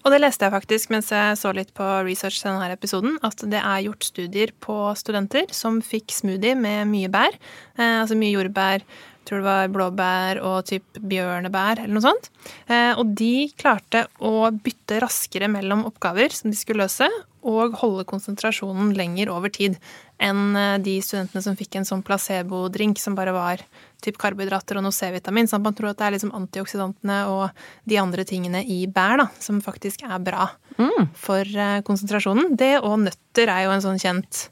Og 0.05 0.13
det 0.13 0.19
leste 0.21 0.45
jeg 0.45 0.53
faktisk 0.53 0.91
mens 0.93 1.09
jeg 1.09 1.37
så 1.41 1.51
litt 1.57 1.71
på 1.77 1.85
research 2.05 2.43
til 2.43 2.51
denne 2.53 2.77
episoden, 2.77 3.15
at 3.25 3.41
det 3.49 3.61
er 3.61 3.85
gjort 3.87 4.05
studier 4.05 4.53
på 4.61 4.77
studenter 5.01 5.49
som 5.57 5.81
fikk 5.81 6.13
smoothie 6.13 6.53
med 6.61 6.91
mye 6.91 7.09
bær. 7.09 7.33
Eh, 7.79 8.03
altså 8.03 8.19
mye 8.21 8.35
jordbær, 8.35 8.85
tror 9.27 9.43
det 9.43 9.49
var 9.49 9.75
blåbær 9.75 10.41
og 10.45 10.65
typ 10.69 10.99
bjørnebær 11.01 11.85
eller 11.85 11.95
noe 11.97 12.05
sånt. 12.05 12.31
Eh, 12.69 12.93
og 12.99 13.15
de 13.19 13.49
klarte 13.59 14.07
å 14.25 14.51
bytte 14.53 15.01
raskere 15.05 15.51
mellom 15.53 15.87
oppgaver 15.89 16.35
som 16.37 16.53
de 16.53 16.59
skulle 16.59 16.85
løse, 16.85 17.09
og 17.45 17.77
holde 17.83 18.07
konsentrasjonen 18.09 18.95
lenger 18.97 19.29
over 19.33 19.53
tid 19.53 19.77
enn 20.23 20.57
eh, 20.57 20.79
de 20.83 20.97
studentene 21.05 21.43
som 21.45 21.57
fikk 21.59 21.79
en 21.79 21.89
sånn 21.89 22.05
placebo-drink 22.07 23.01
som 23.03 23.17
bare 23.19 23.35
var 23.37 23.65
typ 24.05 24.19
karbohydrater 24.21 24.79
og 24.79 24.87
noe 24.87 24.95
C-vitamin. 24.95 25.49
at 25.51 25.65
man 25.65 25.77
tror 25.77 25.93
at 25.93 26.01
det 26.01 26.07
er 26.07 26.17
liksom 26.17 26.35
antioksidantene 26.37 27.19
og 27.33 27.65
de 27.89 28.01
andre 28.01 28.25
tingene 28.29 28.65
i 28.65 28.85
bær 28.87 29.19
da, 29.21 29.29
som 29.41 29.61
faktisk 29.65 30.05
er 30.09 30.19
bra 30.25 30.49
mm. 30.79 31.13
for 31.17 31.45
eh, 31.45 31.81
konsentrasjonen. 31.87 32.57
Det 32.57 32.79
og 32.81 32.99
nøtter 33.07 33.53
er 33.53 33.67
jo 33.67 33.77
en 33.77 33.85
sånn 33.85 34.01
kjent 34.01 34.49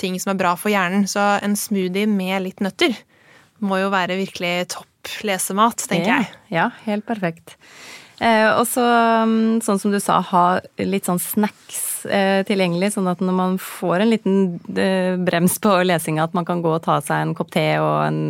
ting 0.00 0.18
som 0.20 0.32
er 0.32 0.40
bra 0.40 0.56
for 0.58 0.72
hjernen. 0.72 1.06
Så 1.10 1.22
en 1.42 1.56
smoothie 1.58 2.10
med 2.10 2.46
litt 2.46 2.62
nøtter 2.64 2.96
må 3.64 3.80
jo 3.80 3.90
være 3.92 4.18
virkelig 4.20 4.54
topp 4.76 4.88
lesemat, 5.26 5.86
tenker 5.90 6.08
ja, 6.08 6.20
jeg. 6.22 6.38
Ja, 6.54 6.68
helt 6.86 7.06
perfekt. 7.08 7.56
Eh, 8.22 8.48
og 8.54 8.66
så, 8.70 8.84
mm, 9.26 9.62
sånn 9.66 9.80
som 9.82 9.94
du 9.94 9.98
sa, 10.02 10.20
ha 10.22 10.44
litt 10.78 11.08
sånn 11.08 11.18
snacks 11.22 12.04
eh, 12.06 12.44
tilgjengelig, 12.46 12.92
sånn 12.94 13.10
at 13.10 13.22
når 13.24 13.34
man 13.34 13.58
får 13.62 14.04
en 14.04 14.12
liten 14.12 14.38
eh, 14.78 15.16
brems 15.18 15.58
på 15.62 15.74
lesinga, 15.86 16.28
at 16.28 16.36
man 16.38 16.46
kan 16.46 16.62
gå 16.62 16.76
og 16.76 16.84
ta 16.84 17.00
seg 17.02 17.24
en 17.24 17.34
kopp 17.38 17.50
te 17.54 17.66
og 17.82 17.96
en, 18.06 18.22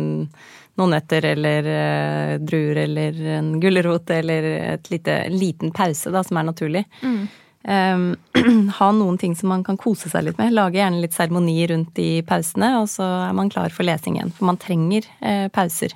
noen 0.81 0.95
nøtter 0.95 1.27
eller 1.35 1.69
eh, 1.69 2.33
druer 2.41 2.83
eller 2.87 3.21
en 3.37 3.53
gulrot 3.61 4.09
eller 4.15 4.49
et 4.73 4.89
lite, 4.89 5.19
en 5.27 5.37
liten 5.37 5.73
pause, 5.75 6.09
da, 6.13 6.25
som 6.25 6.41
er 6.41 6.49
naturlig. 6.49 6.85
Mm. 7.05 7.27
Um, 7.63 8.17
ha 8.77 8.89
noen 8.91 9.15
ting 9.17 9.37
som 9.39 9.47
man 9.53 9.61
kan 9.63 9.77
kose 9.79 10.09
seg 10.11 10.25
litt 10.27 10.39
med. 10.41 10.51
Lage 10.55 10.81
gjerne 10.81 10.99
litt 11.03 11.15
seremoni 11.15 11.61
rundt 11.71 11.99
i 12.01 12.23
pausene, 12.27 12.73
og 12.81 12.89
så 12.91 13.07
er 13.29 13.37
man 13.37 13.51
klar 13.53 13.71
for 13.71 13.87
lesing 13.87 14.17
igjen. 14.17 14.33
For 14.35 14.49
man 14.49 14.59
trenger 14.59 15.07
eh, 15.21 15.47
pauser 15.53 15.95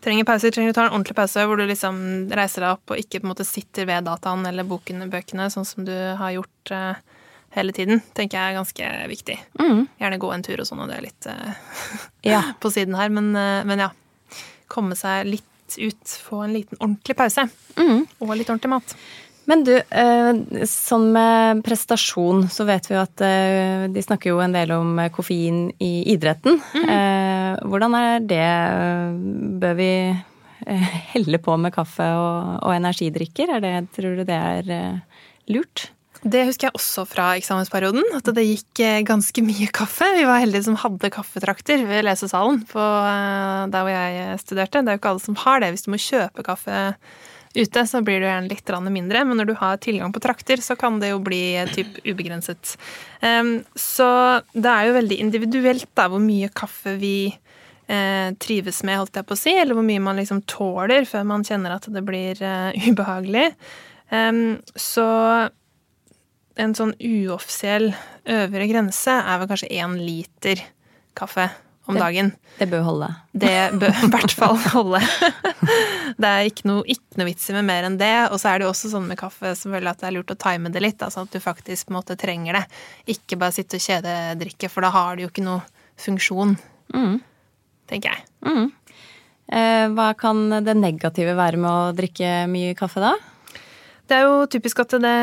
trenger 0.00 0.24
pauser, 0.24 0.50
trenger 0.50 0.70
du 0.70 0.76
ta 0.76 0.86
en 0.86 0.94
ordentlig 0.94 1.16
pause 1.18 1.44
hvor 1.46 1.58
du 1.58 1.66
liksom 1.68 1.98
reiser 2.34 2.64
deg 2.64 2.76
opp 2.76 2.92
og 2.94 3.00
ikke 3.00 3.20
på 3.20 3.26
en 3.26 3.32
måte 3.32 3.46
sitter 3.46 3.88
ved 3.88 4.06
dataen 4.06 4.46
eller 4.48 4.66
bokene, 4.68 5.08
bøkene, 5.10 5.48
sånn 5.52 5.66
som 5.68 5.86
du 5.88 5.94
har 5.94 6.34
gjort 6.36 6.72
eh, 6.74 7.00
hele 7.56 7.74
tiden, 7.76 8.02
tenker 8.16 8.38
jeg 8.38 8.52
er 8.52 8.58
ganske 8.58 8.90
viktig. 9.10 9.38
Mm. 9.60 9.86
Gjerne 10.00 10.20
gå 10.22 10.32
en 10.34 10.44
tur 10.46 10.62
og 10.62 10.68
sånn, 10.68 10.82
og 10.84 10.90
det 10.90 10.98
er 10.98 11.06
litt 11.06 11.28
eh, 11.30 11.62
ja. 12.28 12.42
på 12.62 12.72
siden 12.72 12.98
her, 12.98 13.12
men, 13.12 13.32
uh, 13.36 13.64
men, 13.68 13.88
ja. 13.88 13.92
Komme 14.68 14.92
seg 14.98 15.24
litt 15.24 15.76
ut, 15.80 16.10
få 16.28 16.42
en 16.44 16.52
liten 16.52 16.76
ordentlig 16.76 17.16
pause. 17.16 17.46
Mm. 17.78 18.02
Og 18.20 18.32
litt 18.36 18.50
ordentlig 18.52 18.72
mat. 18.74 18.92
Men 19.48 19.64
du, 19.64 19.72
eh, 19.80 20.62
sånn 20.68 21.06
med 21.14 21.62
prestasjon, 21.64 22.44
så 22.52 22.66
vet 22.68 22.88
vi 22.90 22.96
jo 22.96 23.00
at 23.00 23.22
eh, 23.24 23.86
de 23.88 24.04
snakker 24.04 24.34
jo 24.34 24.42
en 24.44 24.52
del 24.52 24.74
om 24.76 24.98
koffein 25.14 25.68
i 25.80 25.92
idretten. 26.12 26.58
Mm. 26.76 27.62
Hvordan 27.68 27.96
er 27.96 28.26
det? 28.28 28.48
Bør 29.62 29.78
vi 29.78 29.92
helle 31.14 31.40
på 31.40 31.54
med 31.60 31.72
kaffe 31.72 32.04
og, 32.12 32.58
og 32.60 32.74
energidrikker? 32.74 33.54
Er 33.56 33.64
det, 33.64 33.76
tror 33.96 34.18
du 34.18 34.26
det 34.28 34.36
er 34.36 35.00
lurt? 35.48 35.88
Det 36.18 36.42
husker 36.48 36.68
jeg 36.68 36.74
også 36.76 37.04
fra 37.08 37.30
eksamensperioden, 37.38 38.04
at 38.18 38.28
det 38.34 38.44
gikk 38.44 38.82
ganske 39.06 39.42
mye 39.46 39.70
kaffe. 39.72 40.10
Vi 40.18 40.26
var 40.28 40.42
heldige 40.42 40.66
som 40.66 40.76
hadde 40.82 41.12
kaffetrakter 41.14 41.86
ved 41.88 42.04
lesesalen 42.04 42.64
på 42.68 42.84
der 43.72 43.86
hvor 43.86 43.94
jeg 43.94 44.40
studerte. 44.42 44.82
Det 44.82 44.92
er 44.92 44.98
jo 44.98 45.02
ikke 45.02 45.12
alle 45.14 45.24
som 45.24 45.38
har 45.46 45.62
det. 45.62 45.72
Hvis 45.72 45.86
du 45.86 45.92
må 45.94 46.02
kjøpe 46.02 46.44
kaffe 46.44 46.78
ute, 47.54 47.84
så 47.86 48.00
blir 48.04 48.20
det 48.20 48.28
gjerne 48.30 48.50
litt 48.50 48.72
mindre. 48.92 49.24
Men 49.24 49.40
når 49.40 49.50
du 49.50 49.54
har 49.58 49.80
tilgang 49.82 50.12
på 50.12 50.22
trakter, 50.24 50.60
så 50.62 50.76
kan 50.76 51.00
det 51.00 51.12
jo 51.12 51.18
bli 51.18 51.58
typ 51.74 51.98
ubegrenset. 52.04 52.76
Så 53.74 54.08
det 54.52 54.72
er 54.72 54.88
jo 54.88 54.96
veldig 54.98 55.20
individuelt 55.24 55.88
da, 55.94 56.08
hvor 56.08 56.22
mye 56.22 56.48
kaffe 56.48 56.96
vi 57.00 57.28
eh, 57.28 58.30
trives 58.38 58.82
med, 58.84 58.98
holdt 59.00 59.20
jeg 59.20 59.28
på 59.28 59.36
å 59.36 59.40
si, 59.40 59.54
eller 59.56 59.78
hvor 59.78 59.86
mye 59.86 60.02
man 60.02 60.20
liksom 60.20 60.42
tåler 60.50 61.08
før 61.08 61.28
man 61.28 61.46
kjenner 61.46 61.76
at 61.76 61.88
det 61.92 62.04
blir 62.06 62.40
uh, 62.42 62.72
ubehagelig. 62.88 63.50
Så 64.08 65.04
en 66.58 66.74
sånn 66.74 66.94
uoffisiell 66.96 67.90
øvre 68.28 68.68
grense 68.70 69.14
er 69.20 69.40
vel 69.40 69.50
kanskje 69.50 69.68
én 69.76 69.98
liter 70.00 70.62
kaffe 71.18 71.50
om 71.88 71.96
det, 71.96 72.02
dagen. 72.02 72.30
Det 72.58 72.66
bør 72.68 72.82
holde. 72.84 73.08
Det 73.32 73.54
bør 73.80 74.02
i 74.04 74.10
hvert 74.12 74.34
fall 74.36 74.58
holde. 74.68 75.00
Det 76.20 76.28
er 76.28 76.48
ikke 76.48 76.66
noe, 76.68 76.82
ikke 76.88 77.20
noe 77.20 77.28
vits 77.28 77.48
i 77.48 77.54
med 77.54 77.66
mer 77.68 77.86
enn 77.86 77.98
det. 78.00 78.12
Og 78.32 78.40
så 78.40 78.50
er 78.50 78.58
det 78.58 78.66
jo 78.66 78.72
også 78.72 78.90
sånn 78.92 79.06
med 79.08 79.20
kaffe 79.20 79.52
selvfølgelig 79.56 79.92
at 79.92 80.02
det 80.02 80.08
er 80.08 80.16
lurt 80.16 80.34
å 80.34 80.38
time 80.40 80.72
det 80.74 80.82
litt, 80.82 81.04
altså 81.04 81.22
at 81.24 81.32
du 81.32 81.38
faktisk 81.42 81.88
på 81.88 81.94
en 81.94 81.98
måte 82.00 82.16
trenger 82.18 82.58
det. 82.58 82.64
Ikke 83.14 83.38
bare 83.40 83.54
sitte 83.56 83.78
og 83.78 83.84
kjededrikke, 83.84 84.70
for 84.72 84.84
da 84.84 84.92
har 84.94 85.16
det 85.16 85.26
jo 85.26 85.30
ikke 85.32 85.46
noe 85.46 85.62
funksjon. 86.02 86.56
Mm. 86.96 87.16
Tenker 87.88 88.16
jeg. 88.16 88.26
Mm. 88.44 88.68
Eh, 89.48 89.86
hva 89.96 90.10
kan 90.18 90.44
det 90.64 90.76
negative 90.76 91.36
være 91.38 91.60
med 91.60 91.70
å 91.70 91.96
drikke 91.96 92.32
mye 92.52 92.76
kaffe, 92.78 93.00
da? 93.04 93.14
Det 94.08 94.16
er 94.16 94.24
jo 94.24 94.46
typisk 94.48 94.80
at 94.80 94.94
det 95.02 95.14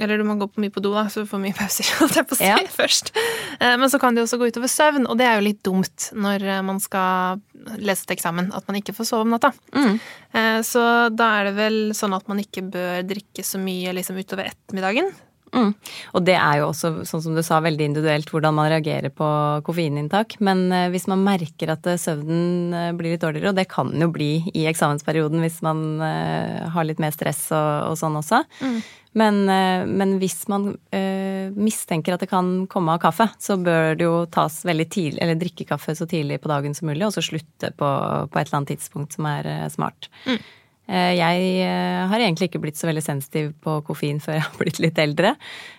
Eller 0.00 0.20
du 0.20 0.24
må 0.26 0.36
gå 0.40 0.48
på 0.48 0.62
mye 0.62 0.72
på 0.72 0.82
do, 0.84 0.94
da, 0.96 1.06
så 1.12 1.24
du 1.24 1.28
får 1.30 1.42
mye 1.42 1.56
pauser, 1.56 1.88
holdt 2.00 2.18
jeg 2.20 2.28
på 2.30 2.36
å 2.36 2.40
si, 2.40 2.48
ja. 2.48 2.58
først. 2.72 3.12
Eh, 3.58 3.74
men 3.80 3.92
så 3.92 4.00
kan 4.02 4.16
det 4.16 4.24
også 4.24 4.40
gå 4.40 4.48
utover 4.52 4.70
søvn, 4.72 5.08
og 5.08 5.18
det 5.20 5.28
er 5.28 5.38
jo 5.38 5.48
litt 5.48 5.62
dumt 5.66 6.08
når 6.16 6.46
eh, 6.48 6.62
man 6.64 6.80
skal 6.82 7.42
lese 7.80 8.08
til 8.08 8.16
eksamen, 8.16 8.50
at 8.56 8.66
man 8.68 8.80
ikke 8.80 8.96
får 8.96 9.10
sove 9.10 9.26
om 9.26 9.34
natta. 9.34 9.52
Mm. 9.76 10.00
Eh, 10.32 10.58
så 10.66 10.86
da 11.12 11.30
er 11.38 11.50
det 11.50 11.54
vel 11.58 11.78
sånn 11.96 12.16
at 12.16 12.26
man 12.30 12.40
ikke 12.42 12.64
bør 12.74 13.04
drikke 13.08 13.44
så 13.46 13.60
mye 13.60 13.94
liksom 13.96 14.18
utover 14.20 14.48
ettermiddagen. 14.50 15.12
Mm. 15.54 15.70
Og 16.14 16.24
det 16.26 16.34
er 16.38 16.60
jo 16.60 16.70
også, 16.72 16.90
sånn 17.06 17.22
som 17.22 17.36
du 17.36 17.42
sa, 17.46 17.60
veldig 17.64 17.88
individuelt 17.90 18.30
hvordan 18.32 18.56
man 18.56 18.70
reagerer 18.72 19.12
på 19.14 19.28
koffeininntak. 19.66 20.36
Men 20.44 20.66
eh, 20.74 20.88
hvis 20.92 21.06
man 21.10 21.22
merker 21.26 21.74
at 21.76 21.86
eh, 21.90 22.00
søvnen 22.00 22.74
eh, 22.74 22.90
blir 22.96 23.14
litt 23.14 23.22
dårligere, 23.24 23.52
og 23.52 23.60
det 23.60 23.68
kan 23.70 23.92
jo 23.94 24.10
bli 24.14 24.32
i 24.54 24.66
eksamensperioden 24.70 25.42
hvis 25.44 25.60
man 25.64 25.82
har 26.02 26.86
litt 26.86 27.00
mer 27.02 27.12
stress 27.14 27.46
og, 27.54 27.92
og 27.92 27.98
sånn 27.98 28.18
også. 28.18 28.42
Mm. 28.64 28.78
Men, 29.14 29.36
men, 29.46 30.16
hvis 30.18 30.40
man 30.50 30.72
uh, 30.74 31.52
mistenker 31.54 32.16
at 32.16 32.24
det 32.24 32.28
kan 32.32 32.64
komme 32.70 32.96
av 32.96 33.02
kaffe, 33.04 33.28
så 33.38 33.54
bør 33.62 33.94
det 33.94 34.08
jo 34.08 34.16
tas 34.26 34.56
veldig 34.66 34.86
tidlig, 34.90 35.20
eller 35.22 35.38
drikke 35.38 35.68
kaffe 35.68 35.94
så 35.94 36.08
tidlig 36.10 36.40
på 36.42 36.50
dagen 36.50 36.74
som 36.74 36.90
mulig, 36.90 37.04
og 37.06 37.14
så 37.14 37.22
slutte 37.22 37.70
på, 37.78 37.90
på 38.26 38.40
et 38.40 38.48
eller 38.48 38.58
annet 38.58 38.72
tidspunkt 38.74 39.14
som 39.14 39.28
er 39.30 39.46
smart. 39.70 40.10
Mm. 40.26 40.40
Eh, 40.84 41.14
jeg 41.16 41.44
eh, 41.64 42.02
har 42.10 42.20
egentlig 42.20 42.50
ikke 42.50 42.60
blitt 42.60 42.76
så 42.76 42.88
veldig 42.90 43.02
sensitiv 43.04 43.52
på 43.64 43.78
koffein 43.86 44.20
før 44.22 44.36
jeg 44.38 44.44
har 44.46 44.60
blitt 44.60 44.80
litt 44.84 45.00
eldre. 45.00 45.34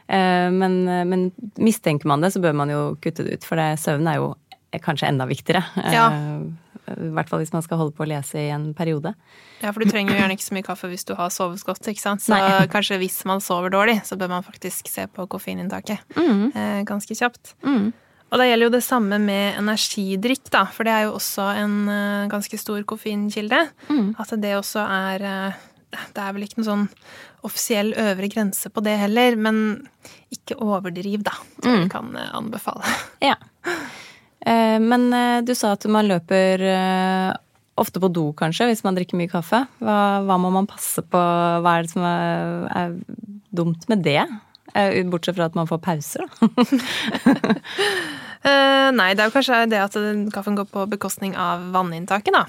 Eh, 0.08 0.50
men, 0.54 0.82
men 1.10 1.28
mistenker 1.62 2.10
man 2.10 2.26
det, 2.26 2.34
så 2.34 2.42
bør 2.44 2.58
man 2.58 2.74
jo 2.74 2.84
kutte 3.04 3.26
det 3.28 3.40
ut, 3.40 3.48
for 3.48 3.62
det, 3.62 3.76
søvn 3.82 4.10
er 4.10 4.22
jo 4.22 4.34
kanskje 4.84 5.08
enda 5.08 5.28
viktigere. 5.30 5.62
Ja. 5.94 6.08
I 6.86 7.12
hvert 7.16 7.30
fall 7.32 7.40
hvis 7.42 7.54
man 7.54 7.64
skal 7.66 7.80
holde 7.80 7.96
på 7.98 8.04
å 8.04 8.10
lese 8.10 8.42
i 8.44 8.50
en 8.54 8.68
periode. 8.78 9.14
Ja, 9.62 9.72
for 9.72 9.82
du 9.82 9.90
trenger 9.90 10.14
jo 10.14 10.20
gjerne 10.20 10.36
ikke 10.36 10.46
så 10.46 10.58
mye 10.58 10.66
kaffe 10.68 10.90
hvis 10.92 11.08
du 11.08 11.14
har 11.18 11.32
sovet 11.34 11.64
godt, 11.66 11.88
ikke 11.90 12.04
sant. 12.04 12.22
Så 12.26 12.36
Nei. 12.36 12.66
kanskje 12.76 13.00
hvis 13.02 13.22
man 13.30 13.42
sover 13.42 13.74
dårlig, 13.74 14.02
så 14.06 14.18
bør 14.20 14.34
man 14.36 14.46
faktisk 14.46 14.92
se 14.92 15.08
på 15.10 15.30
koffeininntaket 15.32 16.04
Mm. 16.20 16.52
ganske 16.86 17.16
kjapt. 17.18 17.56
Og 18.34 18.42
det 18.42 18.48
gjelder 18.50 18.68
jo 18.68 18.74
det 18.74 18.84
samme 18.84 19.20
med 19.22 19.60
energidrikk, 19.62 20.50
da, 20.54 20.66
for 20.74 20.88
det 20.88 20.94
er 20.96 21.06
jo 21.06 21.14
også 21.20 21.46
en 21.62 21.76
eh, 21.92 22.28
ganske 22.32 22.58
stor 22.60 22.82
koffeinkilde. 22.90 23.62
At 24.20 24.34
det 24.42 24.56
også 24.58 24.82
er 24.84 25.26
eh, 25.30 25.64
Det 25.96 26.20
er 26.20 26.34
vel 26.36 26.44
ikke 26.44 26.60
noen 26.60 26.68
sånn 26.68 26.88
offisiell 27.46 27.94
øvre 28.02 28.28
grense 28.28 28.72
på 28.74 28.82
det 28.84 28.98
heller, 29.00 29.38
men 29.38 29.60
ikke 30.34 30.58
overdriv, 30.60 31.22
da. 31.24 31.36
Tror 31.62 31.78
jeg 31.78 31.86
vi 31.86 31.94
kan 31.94 32.16
eh, 32.18 32.32
anbefale. 32.36 32.96
Ja. 33.32 33.38
Men 34.46 35.08
du 35.42 35.56
sa 35.58 35.72
at 35.74 35.88
man 35.90 36.06
løper 36.06 36.62
ofte 37.82 37.98
på 38.04 38.12
do, 38.14 38.28
kanskje, 38.38 38.68
hvis 38.70 38.84
man 38.86 38.94
drikker 38.94 39.18
mye 39.18 39.32
kaffe. 39.32 39.64
Hva, 39.82 39.96
hva 40.22 40.36
må 40.38 40.52
man 40.54 40.68
passe 40.70 41.02
på? 41.02 41.18
Hva 41.18 41.72
er 41.80 41.88
det 41.88 41.90
som 41.96 42.06
er, 42.06 42.68
er 42.70 42.94
dumt 43.58 43.88
med 43.90 44.04
det? 44.06 44.22
Eh, 44.74 44.98
Bortsett 45.10 45.38
fra 45.38 45.46
at 45.50 45.56
man 45.56 45.70
får 45.70 45.82
pauser, 45.86 46.26
da. 46.26 46.50
uh, 48.46 48.90
nei, 49.00 49.12
det 49.14 49.24
er 49.24 49.30
jo 49.30 49.36
kanskje 49.36 49.60
det 49.72 49.82
at 49.84 49.98
kaffen 50.34 50.58
går 50.58 50.70
på 50.72 50.88
bekostning 50.96 51.36
av 51.40 51.70
vanninntaket, 51.76 52.34
da. 52.36 52.46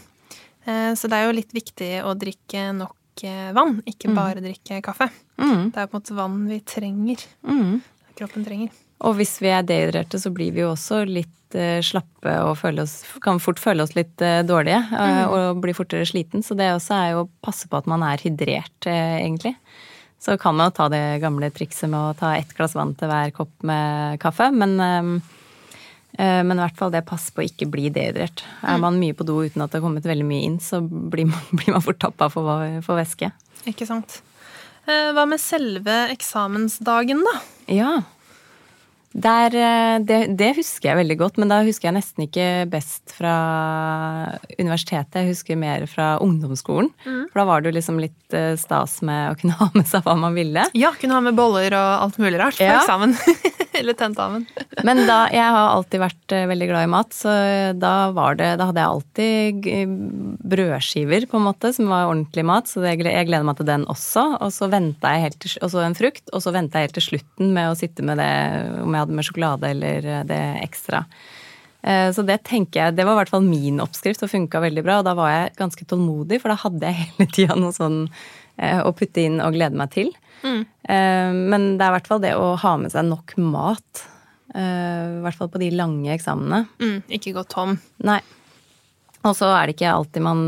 Uh, 0.67 0.93
så 0.99 1.11
det 1.13 1.19
er 1.21 1.29
jo 1.29 1.37
litt 1.37 1.53
viktig 1.55 1.93
å 2.07 2.17
drikke 2.19 2.71
nok 2.77 2.95
vann, 3.57 3.79
ikke 3.89 4.11
bare 4.13 4.43
drikke 4.45 4.83
kaffe. 4.85 5.07
Mm. 5.41 5.71
Det 5.73 5.81
er 5.81 5.87
på 5.89 5.97
en 5.97 6.01
måte 6.03 6.17
vann 6.19 6.43
vi 6.51 6.59
trenger. 6.69 7.23
Mm. 7.49 7.79
Kroppen 8.19 8.45
trenger. 8.45 8.75
Og 9.05 9.17
hvis 9.19 9.35
vi 9.45 9.51
er 9.53 9.65
dehydrerte, 9.67 10.21
så 10.21 10.33
blir 10.33 10.55
vi 10.57 10.63
jo 10.63 10.71
også 10.73 11.03
litt 11.09 11.57
uh, 11.57 11.81
slappe 11.85 12.33
og 12.47 12.63
oss, 12.81 12.99
kan 13.25 13.41
fort 13.43 13.61
føle 13.61 13.85
oss 13.85 13.93
litt 13.97 14.21
uh, 14.25 14.41
dårlige. 14.47 14.81
eh, 14.97 15.25
Og 15.29 15.61
blir 15.61 15.77
fortere 15.77 16.07
sliten. 16.09 16.45
Så 16.45 16.57
det 16.57 16.71
også 16.73 16.97
er 16.97 17.11
jo 17.13 17.25
å 17.25 17.31
passe 17.45 17.69
på 17.69 17.77
at 17.77 17.89
man 17.91 18.05
er 18.07 18.23
hydrert, 18.23 18.89
egentlig. 18.89 19.57
Så 20.19 20.37
kan 20.41 20.57
man 20.57 20.71
jo 20.71 20.77
ta 20.79 20.89
det 20.93 21.21
gamle 21.23 21.51
trikset 21.55 21.91
med 21.93 22.01
å 22.01 22.15
ta 22.19 22.35
ett 22.37 22.55
glass 22.57 22.75
vann 22.75 22.95
til 22.99 23.11
hver 23.11 23.33
kopp 23.37 23.53
med 23.67 24.21
kaffe. 24.23 24.49
Men, 24.55 24.79
eh, 24.81 25.11
eh, 26.19 26.43
men 26.43 26.57
i 26.57 26.63
hvert 26.65 26.79
fall 26.79 26.95
det 26.95 27.05
passer 27.07 27.37
på 27.37 27.45
å 27.45 27.49
ikke 27.49 27.69
bli 27.71 27.91
dehydrert. 27.95 28.43
Er 28.67 28.81
man 28.83 29.01
mye 29.01 29.15
på 29.17 29.27
do 29.29 29.43
uten 29.45 29.63
at 29.63 29.71
det 29.71 29.81
har 29.81 29.87
kommet 29.87 30.09
veldig 30.09 30.27
mye 30.27 30.49
inn, 30.49 30.59
så 30.63 30.81
blir 30.83 31.29
man, 31.31 31.45
blir 31.59 31.77
man 31.77 31.85
fort 31.85 32.01
tappa 32.03 32.31
for, 32.33 32.81
for 32.87 32.99
væske. 32.99 33.31
Ikke 33.69 33.89
sant. 33.89 34.21
Eh, 34.87 35.13
hva 35.15 35.27
med 35.29 35.43
selve 35.43 35.95
eksamensdagen, 36.15 37.25
da? 37.27 37.39
Ja. 37.75 37.95
Der, 39.17 39.55
eh, 39.57 39.99
det, 40.05 40.17
det 40.37 40.51
husker 40.59 40.91
jeg 40.91 40.99
veldig 40.99 41.17
godt, 41.23 41.39
men 41.41 41.49
da 41.49 41.63
husker 41.65 41.89
jeg 41.89 41.97
nesten 41.97 42.27
ikke 42.27 42.49
best 42.69 43.15
fra 43.17 43.33
universitetet. 44.61 45.23
Jeg 45.23 45.31
husker 45.33 45.57
mer 45.61 45.87
fra 45.89 46.09
ungdomsskolen. 46.21 46.91
For 47.31 47.41
da 47.41 47.47
var 47.49 47.63
det 47.65 47.71
jo 47.73 47.77
liksom 47.79 48.01
litt 48.03 48.37
eh, 48.37 48.55
stas 48.61 48.99
med 49.07 49.33
å 49.33 49.39
kunne 49.41 49.57
ha 49.63 49.71
med 49.73 49.89
seg 49.89 50.05
hva 50.05 50.17
man 50.21 50.37
ville. 50.37 50.67
Ja, 50.77 50.93
kunne 51.01 51.17
ha 51.17 51.23
med 51.25 51.37
boller 51.39 51.73
og 51.79 51.93
alt 52.07 52.21
mulig 52.21 52.41
rart 52.43 52.59
på 52.61 52.67
Ja. 52.69 52.83
eksamen. 52.83 53.17
Eller 53.77 53.93
tentamen. 53.97 54.47
Men 54.89 55.03
da, 55.09 55.27
jeg 55.33 55.45
har 55.53 55.73
alltid 55.75 56.01
vært 56.01 56.33
eh, 56.37 56.47
veldig 56.53 56.69
glad 56.71 56.87
i 56.87 56.93
mat, 56.93 57.13
så 57.17 57.33
da 57.77 57.95
var 58.17 58.37
det 58.39 58.53
Da 58.61 58.69
hadde 58.71 58.81
jeg 58.85 58.93
alltid 58.93 59.67
brødskiver, 60.47 61.27
på 61.31 61.37
en 61.41 61.45
måte, 61.49 61.73
som 61.77 61.89
var 61.91 62.09
ordentlig 62.11 62.45
mat. 62.47 62.69
Så 62.71 62.85
jeg 62.85 63.01
gleder 63.01 63.45
meg 63.47 63.57
til 63.59 63.69
den 63.69 63.85
også. 63.93 64.27
Og 64.45 64.53
så 64.55 64.69
venta 64.73 65.13
jeg 65.17 65.25
helt 65.27 65.41
til 65.45 65.57
Og 65.65 65.73
så 65.73 65.83
en 65.85 65.97
frukt. 65.99 66.25
Og 66.37 66.45
så 66.45 66.53
venta 66.55 66.81
jeg 66.81 66.89
helt 66.91 66.99
til 67.01 67.07
slutten 67.11 67.53
med 67.57 67.71
å 67.73 67.77
sitte 67.79 68.05
med 68.07 68.21
det, 68.21 68.31
om 68.85 68.93
jeg 68.97 69.05
hadde 69.05 69.06
med 69.13 69.27
sjokolade 69.27 69.71
eller 69.71 70.07
eh, 70.07 70.25
det 70.29 70.41
ekstra. 70.65 71.05
Eh, 71.83 72.09
Så 72.13 72.25
det 72.27 72.41
tenker 72.49 72.81
jeg, 72.81 72.97
det 72.97 73.07
var 73.07 73.15
i 73.17 73.21
hvert 73.23 73.33
fall 73.35 73.47
min 73.47 73.81
oppskrift 73.85 74.25
og 74.27 74.33
funka 74.33 74.63
veldig 74.65 74.85
bra. 74.87 74.99
Og 75.01 75.07
da 75.09 75.15
var 75.19 75.31
jeg 75.33 75.55
ganske 75.61 75.87
tålmodig, 75.89 76.41
for 76.43 76.53
da 76.53 76.59
hadde 76.65 76.91
jeg 76.91 76.99
hele 77.05 77.29
tida 77.31 77.59
noe 77.59 77.75
sånn 77.77 78.05
eh, 78.59 78.81
å 78.83 78.93
putte 78.97 79.23
inn 79.27 79.41
og 79.45 79.55
glede 79.59 79.79
meg 79.79 79.93
til. 79.95 80.13
Mm. 80.43 80.67
Men 80.87 81.63
det 81.79 81.83
er 81.83 81.89
i 81.89 81.95
hvert 81.97 82.07
fall 82.11 82.21
det 82.23 82.35
å 82.39 82.51
ha 82.61 82.73
med 82.79 82.93
seg 82.93 83.07
nok 83.09 83.33
mat. 83.41 84.03
I 84.53 85.21
hvert 85.25 85.39
fall 85.41 85.49
på 85.51 85.59
de 85.59 85.71
lange 85.75 86.13
eksamene. 86.13 86.61
Mm, 86.79 87.01
ikke 87.17 87.33
gå 87.35 87.43
tom. 87.51 87.73
Nei. 88.05 88.19
Og 89.27 89.33
så 89.35 89.49
er 89.51 89.67
det 89.67 89.75
ikke 89.75 89.91
alltid 89.91 90.23
man 90.23 90.45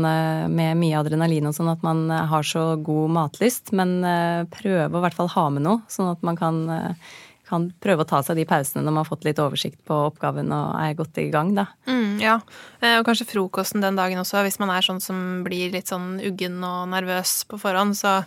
med 0.53 0.77
mye 0.79 1.01
adrenalin 1.01 1.49
og 1.49 1.57
sånn 1.57 1.71
at 1.73 1.81
man 1.83 2.05
har 2.31 2.45
så 2.47 2.77
god 2.79 3.11
matlyst, 3.17 3.73
men 3.75 3.97
prøve 4.53 4.87
å 4.87 5.01
i 5.01 5.03
hvert 5.03 5.17
fall 5.17 5.33
ha 5.33 5.47
med 5.57 5.65
noe, 5.65 5.81
sånn 5.91 6.13
at 6.13 6.23
man 6.23 6.39
kan, 6.39 6.61
kan 7.49 7.67
prøve 7.81 8.05
å 8.05 8.07
ta 8.07 8.21
seg 8.23 8.37
de 8.39 8.45
pausene 8.49 8.83
når 8.85 8.93
man 8.93 9.01
har 9.03 9.09
fått 9.09 9.25
litt 9.27 9.41
oversikt 9.41 9.81
på 9.89 9.97
oppgaven 10.11 10.51
og 10.53 10.77
er 10.79 10.93
godt 10.99 11.17
i 11.21 11.27
gang, 11.33 11.51
da. 11.57 11.67
Mm, 11.89 12.19
ja, 12.21 12.37
Eh, 12.79 12.95
og 13.01 13.03
kanskje 13.09 13.25
frokosten 13.27 13.81
den 13.83 13.97
dagen 13.99 14.21
også. 14.21 14.39
Hvis 14.45 14.59
man 14.61 14.69
er 14.71 14.85
sånn 14.85 15.01
som 15.03 15.43
blir 15.43 15.73
litt 15.73 15.89
sånn 15.91 16.21
uggen 16.23 16.61
og 16.63 16.87
nervøs 16.93 17.43
på 17.49 17.57
forhånd, 17.59 17.97
så 17.99 18.21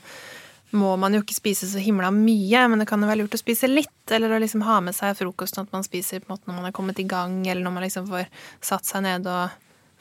må 0.76 0.94
man 1.00 1.12
jo 1.16 1.20
ikke 1.22 1.36
spise 1.36 1.66
så 1.68 1.80
himla 1.80 2.10
mye, 2.12 2.66
men 2.68 2.78
det 2.80 2.86
kan 2.88 3.00
jo 3.00 3.08
være 3.08 3.22
lurt 3.22 3.34
å 3.36 3.40
spise 3.40 3.68
litt, 3.68 3.88
eller 4.10 4.32
å 4.32 4.40
liksom 4.40 4.62
ha 4.64 4.78
med 4.84 4.94
seg 4.96 5.16
frokosten 5.18 5.64
at 5.66 5.72
man 5.72 5.84
spiser 5.84 6.20
på 6.20 6.28
en 6.30 6.34
måte 6.36 6.48
når 6.48 6.56
man 6.60 6.68
er 6.70 6.72
kommet 6.76 7.00
i 7.00 7.04
gang, 7.08 7.38
eller 7.46 7.62
når 7.64 7.74
man 7.78 7.84
liksom 7.84 8.06
får 8.08 8.28
satt 8.64 8.88
seg 8.88 9.04
ned 9.04 9.26
og 9.28 9.50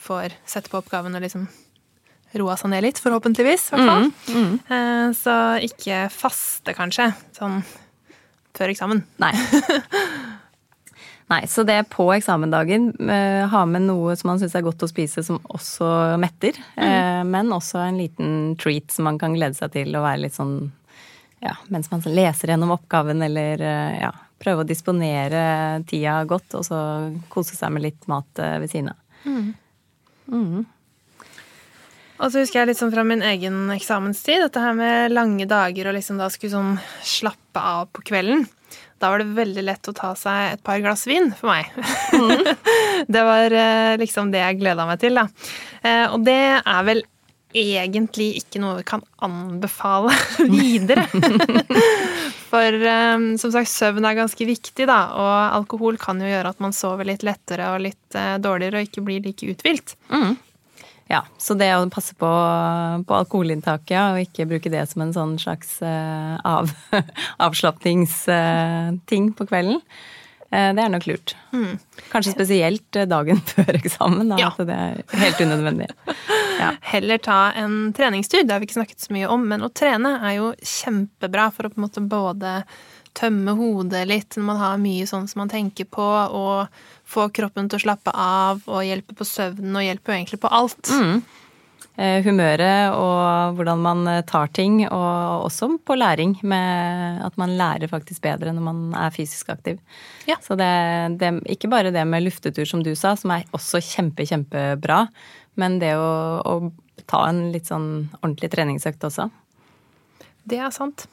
får 0.02 0.36
sette 0.48 0.72
på 0.72 0.80
oppgaven 0.80 1.16
og 1.16 1.22
liksom 1.24 1.48
roa 2.40 2.56
seg 2.56 2.72
ned 2.72 2.86
litt, 2.86 3.00
forhåpentligvis, 3.04 3.66
i 3.68 3.76
hvert 3.76 3.90
fall. 3.92 4.06
Eh, 4.72 5.12
Så 5.20 5.34
ikke 5.68 6.06
faste, 6.12 6.72
kanskje, 6.78 7.10
sånn 7.36 7.60
før 8.58 8.74
eksamen. 8.74 9.04
Nei. 9.22 9.32
Nei, 11.32 11.46
så 11.48 11.64
det 11.64 11.78
er 11.80 11.88
på 11.88 12.10
eksamendagen. 12.12 12.90
Eh, 13.08 13.46
ha 13.48 13.62
med 13.70 13.86
noe 13.86 14.18
som 14.20 14.34
man 14.34 14.42
syns 14.42 14.56
er 14.58 14.66
godt 14.66 14.84
å 14.84 14.90
spise, 14.90 15.24
som 15.24 15.38
også 15.54 16.18
metter. 16.20 16.58
Eh, 16.76 17.22
men 17.28 17.54
også 17.56 17.80
en 17.86 18.02
liten 18.02 18.34
treat 18.60 18.92
som 18.92 19.08
man 19.08 19.20
kan 19.22 19.38
glede 19.38 19.56
seg 19.56 19.72
til 19.78 19.96
å 19.96 20.04
være 20.04 20.26
litt 20.26 20.36
sånn 20.36 20.58
ja, 21.42 21.56
mens 21.74 21.88
man 21.90 22.04
leser 22.06 22.52
gjennom 22.52 22.74
oppgaven, 22.76 23.24
eller 23.26 23.64
eh, 23.64 24.02
ja, 24.04 24.12
prøve 24.44 24.66
å 24.66 24.68
disponere 24.68 25.46
tida 25.90 26.20
godt, 26.30 26.60
og 26.60 26.68
så 26.68 26.82
kose 27.32 27.56
seg 27.56 27.72
med 27.74 27.88
litt 27.88 28.12
mat 28.12 28.44
ved 28.62 28.68
siden 28.70 28.92
av. 28.92 29.00
Og 32.22 32.30
så 32.30 32.44
husker 32.44 32.62
jeg 32.62 32.70
litt 32.70 32.80
sånn 32.80 32.92
fra 32.94 33.04
min 33.08 33.24
egen 33.26 33.72
eksamenstid, 33.74 34.44
dette 34.44 34.62
her 34.62 34.76
med 34.78 35.14
lange 35.16 35.48
dager 35.50 35.90
og 35.90 35.96
liksom 35.98 36.20
da 36.22 36.28
skulle 36.30 36.54
sånn 36.54 36.76
slappe 37.02 37.62
av 37.62 37.88
på 37.96 38.04
kvelden. 38.12 38.44
Da 39.02 39.10
var 39.10 39.24
det 39.24 39.34
veldig 39.34 39.64
lett 39.66 39.90
å 39.90 39.96
ta 39.98 40.12
seg 40.16 40.52
et 40.54 40.62
par 40.64 40.78
glass 40.84 41.08
vin 41.10 41.32
for 41.34 41.50
meg. 41.50 41.72
det 43.16 43.24
var 43.26 43.56
eh, 43.58 43.96
liksom 43.98 44.30
det 44.34 44.44
jeg 44.44 44.60
gleda 44.62 44.86
meg 44.86 45.02
til, 45.02 45.18
da. 45.18 45.26
Eh, 45.82 46.06
Og 46.14 46.22
det 46.28 46.38
er 46.62 46.86
vel 46.86 47.02
egentlig 47.58 48.30
ikke 48.40 48.62
noe 48.64 48.78
vi 48.78 48.86
kan 48.88 49.02
anbefale 49.26 50.14
videre. 50.54 51.08
For 52.52 52.78
um, 52.86 53.26
som 53.40 53.52
sagt, 53.52 53.72
søvn 53.72 54.06
er 54.08 54.16
ganske 54.20 54.46
viktig, 54.48 54.86
da, 54.88 55.00
og 55.16 55.58
alkohol 55.58 55.98
kan 56.00 56.20
jo 56.22 56.30
gjøre 56.30 56.52
at 56.54 56.62
man 56.64 56.74
sover 56.76 57.08
litt 57.08 57.26
lettere 57.28 57.70
og 57.74 57.84
litt 57.88 58.16
uh, 58.20 58.36
dårligere 58.44 58.80
og 58.82 58.88
ikke 58.90 59.04
blir 59.08 59.24
like 59.26 59.48
uthvilt. 59.52 59.96
Ja, 61.12 61.26
så 61.42 61.58
det 61.60 61.68
å 61.76 61.84
passe 61.92 62.16
på, 62.16 62.30
på 63.04 63.16
alkoholinntaket 63.18 63.92
ja, 63.92 64.04
og 64.14 64.22
ikke 64.24 64.48
bruke 64.48 64.72
det 64.72 64.86
som 64.88 65.04
en 65.04 65.12
sånn 65.16 65.34
slags 65.42 65.74
uh, 65.84 66.38
av, 66.48 66.72
avslapningsting 67.48 69.32
på 69.36 69.48
kvelden, 69.50 69.82
uh, 70.54 70.70
det 70.72 70.86
er 70.86 70.94
nok 70.94 71.08
lurt. 71.10 71.36
Kanskje 72.14 72.36
spesielt 72.38 72.96
eh, 72.96 73.10
dagen 73.12 73.42
før 73.52 73.74
eksamen, 73.82 74.32
da, 74.32 74.40
Ja. 74.40 74.54
at 74.56 74.64
det 74.70 74.78
er 74.78 75.26
helt 75.26 75.44
unødvendig. 75.44 75.90
Ja. 76.62 76.72
Heller 76.94 77.20
ta 77.24 77.42
en 77.60 77.92
treningstur. 77.98 78.46
Det 78.46 78.56
har 78.56 78.64
vi 78.64 78.70
ikke 78.70 78.80
snakket 78.80 79.04
så 79.04 79.16
mye 79.16 79.28
om, 79.32 79.44
men 79.52 79.68
å 79.68 79.72
trene 79.74 80.16
er 80.22 80.38
jo 80.40 80.54
kjempebra 80.64 81.50
for 81.52 81.68
å 81.68 81.74
på 81.74 81.82
en 81.82 81.88
måte 81.90 82.08
både 82.08 82.62
tømme 83.18 83.52
hodet 83.60 84.06
litt 84.08 84.38
når 84.38 84.46
man 84.48 84.60
har 84.62 84.78
mye 84.80 85.04
sånn 85.10 85.28
som 85.28 85.42
man 85.44 85.52
tenker 85.52 85.90
på, 85.92 86.06
og 86.32 86.72
få 87.12 87.28
kroppen 87.36 87.70
til 87.70 87.80
å 87.80 87.86
slappe 87.86 88.14
av, 88.16 88.64
og 88.70 88.86
hjelpe 88.88 89.16
på 89.18 89.28
søvnen, 89.28 89.76
og 89.76 89.86
hjelpe 89.86 90.12
jo 90.12 90.18
egentlig 90.18 90.42
på 90.44 90.52
alt. 90.52 90.92
Mm. 90.92 91.22
Humøret 92.26 92.96
og 92.96 93.58
hvordan 93.58 93.82
man 93.84 94.06
eh, 94.10 94.22
tar 94.26 94.48
ting, 94.56 94.80
og 94.88 95.46
også 95.46 95.68
på 95.86 95.98
læring, 96.00 96.38
med 96.48 97.20
at 97.28 97.36
man 97.38 97.58
lærer 97.60 97.92
faktisk 97.92 98.24
bedre 98.24 98.54
når 98.56 98.64
man 98.64 98.80
er 98.98 99.12
fysisk 99.14 99.52
aktiv. 99.54 99.82
Ja. 100.30 100.40
Så 100.42 100.56
det, 100.58 100.72
det, 101.22 101.34
ikke 101.52 101.70
bare 101.70 101.92
det 101.94 102.06
med 102.08 102.24
luftetur, 102.24 102.64
som 102.66 102.82
du 102.86 102.94
sa, 102.96 103.14
som 103.20 103.36
er 103.36 103.46
også 103.54 103.84
kjempe, 103.84 104.26
kjempebra, 104.26 105.04
men 105.60 105.78
det 105.84 105.94
å, 106.00 106.40
å 106.48 107.04
ta 107.12 107.26
en 107.28 107.50
litt 107.54 107.68
sånn 107.70 108.08
ordentlig 108.22 108.54
treningsøkt 108.56 109.04
også. 109.06 109.28
Det 110.48 110.62
er 110.64 110.72
sant. 110.74 111.06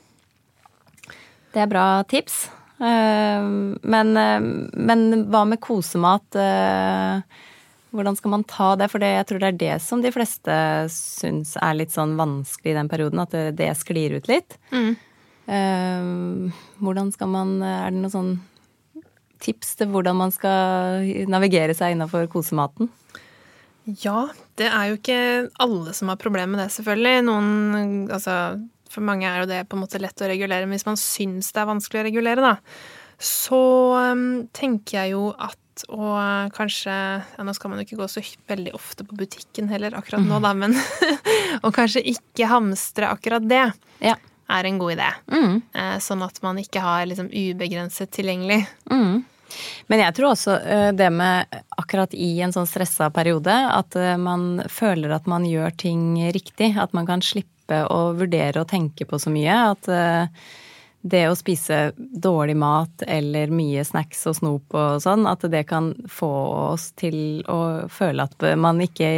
Det 1.52 1.64
er 1.64 1.70
bra 1.70 1.88
tips. 2.08 2.46
Eh, 2.78 3.42
Men, 3.82 4.16
eh, 4.16 4.40
men 4.40 5.28
hva 5.30 5.44
med 5.48 5.60
kosemat? 5.60 6.34
Eh, 6.34 7.20
Hvordan 7.88 8.16
skal 8.18 8.30
man 8.30 8.44
ta 8.44 8.76
det? 8.76 8.90
For 8.92 9.00
det, 9.00 9.08
jeg 9.16 9.26
tror 9.26 9.40
det 9.40 9.48
er 9.48 9.58
det 9.58 9.76
som 9.80 10.02
de 10.04 10.10
fleste 10.12 10.52
syns 10.92 11.54
er 11.56 11.72
litt 11.78 11.94
sånn 11.94 12.18
vanskelig 12.18 12.74
i 12.74 12.76
den 12.76 12.88
perioden, 12.92 13.22
at 13.22 13.32
det, 13.32 13.56
det 13.56 13.70
sklir 13.80 14.12
ut 14.18 14.28
litt. 14.28 14.58
Mm. 14.68 14.92
Hvordan 16.84 17.08
skal 17.14 17.30
man 17.32 17.54
Er 17.64 17.88
det 17.88 18.02
noen 18.02 18.12
sånn 18.12 18.34
tips 19.40 19.78
til 19.80 19.88
hvordan 19.88 20.18
man 20.20 20.34
skal 20.36 21.08
navigere 21.32 21.72
seg 21.72 21.94
innafor 21.96 22.28
kosematen? 22.28 22.90
Ja, 24.04 24.26
det 24.60 24.68
er 24.68 24.90
jo 24.90 24.98
ikke 24.98 25.20
alle 25.64 25.94
som 25.96 26.12
har 26.12 26.20
problemer 26.20 26.52
med 26.52 26.60
det, 26.66 26.72
selvfølgelig. 26.76 27.24
Noen 27.24 27.48
Altså, 28.12 28.34
for 28.92 29.04
mange 29.04 29.28
er 29.28 29.42
jo 29.42 29.50
det 29.50 29.62
på 29.68 29.78
en 29.78 29.84
måte 29.84 30.00
lett 30.02 30.24
å 30.24 30.30
regulere, 30.30 30.66
men 30.66 30.78
hvis 30.78 30.88
man 30.88 31.00
syns 31.00 31.52
det 31.54 31.62
er 31.62 31.70
vanskelig 31.70 32.02
å 32.02 32.06
regulere, 32.08 32.44
da, 32.44 32.54
så 33.18 33.62
um, 34.12 34.28
tenker 34.54 35.02
jeg 35.02 35.16
jo 35.16 35.30
at 35.34 35.58
og 35.86 36.50
kanskje 36.56 36.90
ja, 36.90 37.44
Nå 37.46 37.52
skal 37.54 37.70
man 37.70 37.78
jo 37.78 37.84
ikke 37.86 38.00
gå 38.00 38.08
så 38.10 38.22
veldig 38.50 38.72
ofte 38.74 39.04
på 39.06 39.14
butikken 39.20 39.68
heller 39.70 39.94
akkurat 39.94 40.24
nå, 40.26 40.40
da, 40.42 40.50
men 40.50 40.74
Og 41.64 41.70
kanskje 41.76 42.02
ikke 42.16 42.48
hamstre 42.50 43.06
akkurat 43.06 43.46
det. 43.46 43.62
Ja. 44.02 44.16
Er 44.50 44.64
en 44.64 44.78
god 44.80 44.94
idé. 44.96 45.08
Mm. 45.30 45.58
Eh, 45.76 45.96
sånn 46.02 46.22
at 46.24 46.38
man 46.42 46.58
ikke 46.58 46.80
har 46.82 47.04
liksom 47.06 47.28
ubegrenset 47.30 48.10
tilgjengelig. 48.16 48.62
Mm. 48.90 49.20
Men 49.92 50.02
jeg 50.02 50.16
tror 50.16 50.32
også 50.32 50.56
eh, 50.60 50.88
det 50.96 51.08
med 51.12 51.60
akkurat 51.76 52.14
i 52.16 52.30
en 52.44 52.54
sånn 52.54 52.68
stressa 52.68 53.10
periode, 53.14 53.52
at 53.52 53.96
eh, 53.98 54.16
man 54.20 54.62
føler 54.72 55.12
at 55.16 55.28
man 55.28 55.44
gjør 55.48 55.76
ting 55.84 56.02
riktig. 56.32 56.74
At 56.80 56.96
man 56.96 57.08
kan 57.08 57.24
slippe 57.24 57.57
å 57.70 58.00
vurdere 58.18 58.62
og 58.62 58.70
tenke 58.70 59.06
på 59.08 59.20
så 59.20 59.32
mye. 59.32 59.56
At 59.74 59.90
eh, 59.92 60.46
det 61.08 61.24
å 61.30 61.36
spise 61.38 61.92
dårlig 61.96 62.56
mat 62.58 63.04
eller 63.06 63.52
mye 63.54 63.84
snacks 63.86 64.24
og 64.28 64.38
snop 64.40 64.76
og 64.76 65.02
sånn, 65.04 65.28
at 65.30 65.46
det 65.50 65.64
kan 65.70 65.92
få 66.10 66.30
oss 66.72 66.90
til 66.98 67.44
å 67.48 67.88
føle 67.92 68.26
at 68.26 68.48
man 68.58 68.82
ikke 68.82 69.10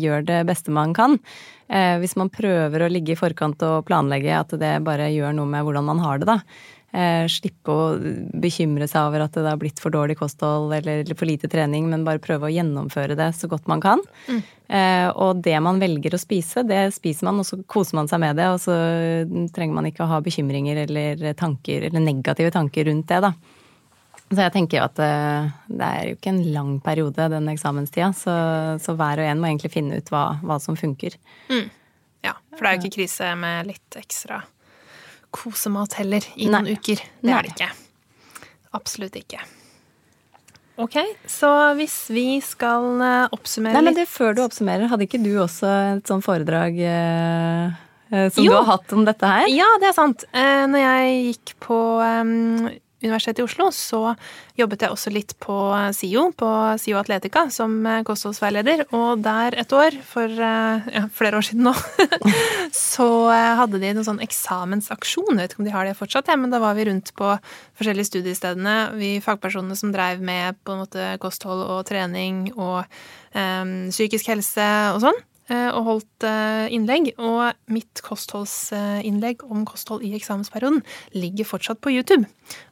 gjør 0.00 0.24
det 0.30 0.40
beste 0.48 0.72
man 0.72 0.94
kan. 0.96 1.18
Hvis 1.68 2.16
man 2.20 2.28
prøver 2.32 2.84
å 2.84 2.88
ligge 2.92 3.14
i 3.14 3.16
forkant 3.16 3.62
og 3.64 3.84
planlegge, 3.88 4.32
at 4.36 4.56
det 4.60 4.72
bare 4.84 5.12
gjør 5.12 5.36
noe 5.36 5.48
med 5.48 5.64
hvordan 5.64 5.86
man 5.88 6.02
har 6.04 6.20
det, 6.20 6.28
da 6.32 6.40
eh, 6.92 7.24
slippe 7.30 7.72
å 7.72 7.84
bekymre 8.42 8.86
seg 8.90 9.08
over 9.08 9.24
at 9.24 9.36
det 9.36 9.46
har 9.48 9.60
blitt 9.60 9.80
for 9.82 9.94
dårlig 9.94 10.18
kosthold 10.20 10.74
eller 10.76 11.08
for 11.16 11.28
lite 11.28 11.50
trening, 11.52 11.88
men 11.90 12.04
bare 12.06 12.22
prøve 12.22 12.48
å 12.48 12.52
gjennomføre 12.52 13.16
det 13.18 13.32
så 13.38 13.50
godt 13.50 13.70
man 13.70 13.82
kan. 13.84 14.02
Mm. 14.28 14.42
Eh, 14.72 15.08
og 15.10 15.42
det 15.44 15.56
man 15.64 15.80
velger 15.82 16.16
å 16.16 16.20
spise, 16.20 16.66
det 16.68 16.84
spiser 16.96 17.28
man, 17.28 17.42
og 17.42 17.48
så 17.48 17.60
koser 17.66 17.98
man 17.98 18.10
seg 18.10 18.22
med 18.22 18.38
det. 18.40 18.48
Og 18.52 18.60
så 18.62 18.76
trenger 19.54 19.76
man 19.78 19.88
ikke 19.90 20.06
å 20.06 20.12
ha 20.12 20.22
bekymringer 20.24 20.84
eller 20.86 21.26
tanker, 21.38 21.88
eller 21.88 22.04
negative 22.04 22.54
tanker 22.54 22.88
rundt 22.90 23.10
det, 23.12 23.20
da. 23.28 23.34
Så 24.32 24.38
jeg 24.40 24.52
tenker 24.54 24.78
jo 24.78 24.86
at 24.86 25.00
eh, 25.04 25.52
det 25.68 25.88
er 25.90 26.06
jo 26.08 26.16
ikke 26.16 26.32
en 26.32 26.42
lang 26.54 26.72
periode, 26.84 27.28
den 27.34 27.52
eksamenstida. 27.52 28.14
Så, 28.16 28.32
så 28.80 28.96
hver 28.96 29.20
og 29.20 29.28
en 29.28 29.42
må 29.42 29.50
egentlig 29.50 29.74
finne 29.74 30.00
ut 30.00 30.12
hva, 30.12 30.38
hva 30.40 30.56
som 30.62 30.78
funker. 30.78 31.18
Mm. 31.52 31.68
Ja, 32.24 32.38
for 32.54 32.64
det 32.64 32.70
er 32.70 32.76
jo 32.76 32.84
ikke 32.84 32.96
krise 33.00 33.32
med 33.36 33.68
litt 33.68 33.98
ekstra 33.98 34.40
kosemat 35.34 35.96
heller 36.00 36.26
i 36.36 36.50
noen 36.52 36.70
uker. 36.76 37.00
Det 37.00 37.28
Nei. 37.28 37.38
er 37.38 37.48
det 37.48 37.56
ikke. 37.56 37.72
Absolutt 38.76 39.18
ikke. 39.20 39.42
Ok, 40.80 40.96
så 41.28 41.48
hvis 41.76 41.96
vi 42.10 42.26
skal 42.40 42.86
oppsummere 42.96 43.28
oppsummere 43.36 43.76
Nei, 43.76 43.84
men 43.90 43.96
det, 43.96 44.06
Før 44.08 44.32
du 44.34 44.40
oppsummerer, 44.46 44.88
hadde 44.88 45.04
ikke 45.04 45.20
du 45.20 45.34
også 45.42 45.68
et 45.98 46.08
sånt 46.08 46.24
foredrag 46.24 46.78
eh, 46.80 47.74
eh 48.08 48.30
som 48.32 48.40
jo. 48.40 48.54
du 48.54 48.56
har 48.56 48.70
hatt 48.70 48.94
om 48.96 49.04
dette 49.04 49.32
her? 49.34 49.50
Ja, 49.52 49.68
det 49.82 49.90
er 49.90 49.96
sant. 49.98 50.24
Eh, 50.32 50.64
når 50.72 50.84
jeg 50.84 51.20
gikk 51.28 51.54
på 51.68 51.78
eh, 52.00 52.80
Universitetet 53.02 53.42
i 53.42 53.46
Oslo 53.46 53.68
så 53.74 54.00
jobbet 54.58 54.84
jeg 54.84 54.94
også 54.94 55.12
litt 55.12 55.34
på 55.42 55.56
SIO, 55.96 56.28
på 56.38 56.48
SIO 56.80 56.98
Atletica, 57.00 57.46
som 57.52 57.74
kostholdsveileder. 58.06 58.84
Og 58.96 59.22
der 59.24 59.56
et 59.62 59.74
år, 59.76 59.96
for 60.06 60.28
eh, 60.28 60.90
ja, 60.94 61.04
flere 61.14 61.40
år 61.40 61.48
siden 61.48 61.66
nå, 61.68 61.74
så 62.94 63.08
eh, 63.32 63.48
hadde 63.58 63.80
de 63.82 63.92
noen 63.96 64.08
sånn 64.08 64.22
eksamensaksjon. 64.24 65.34
Jeg 65.34 65.40
vet 65.40 65.56
ikke 65.56 65.64
om 65.64 65.70
de 65.70 65.74
har 65.76 65.88
det 65.88 65.96
fortsatt, 65.98 66.30
ja, 66.30 66.38
men 66.40 66.52
da 66.54 66.62
var 66.62 66.78
vi 66.78 66.86
rundt 66.90 67.14
på 67.18 67.34
forskjellige 67.80 68.10
studiestedene. 68.12 68.76
Vi 69.00 69.16
fagpersonene 69.24 69.78
som 69.78 69.92
dreiv 69.94 70.22
med 70.24 70.60
på 70.62 70.76
en 70.76 70.84
måte 70.84 71.12
kosthold 71.22 71.64
og 71.66 71.84
trening 71.88 72.48
og 72.54 72.82
um, 73.34 73.76
psykisk 73.90 74.32
helse 74.32 74.68
og 74.94 75.02
sånn. 75.06 75.22
Eh, 75.52 75.68
og 75.74 75.86
holdt 75.88 76.26
eh, 76.26 76.72
innlegg. 76.72 77.12
Og 77.20 77.52
mitt 77.72 78.02
kostholdsinnlegg 78.04 79.44
om 79.48 79.66
kosthold 79.68 80.04
i 80.06 80.14
eksamensperioden 80.16 80.80
ligger 81.16 81.48
fortsatt 81.48 81.82
på 81.84 81.92
YouTube. 81.92 82.24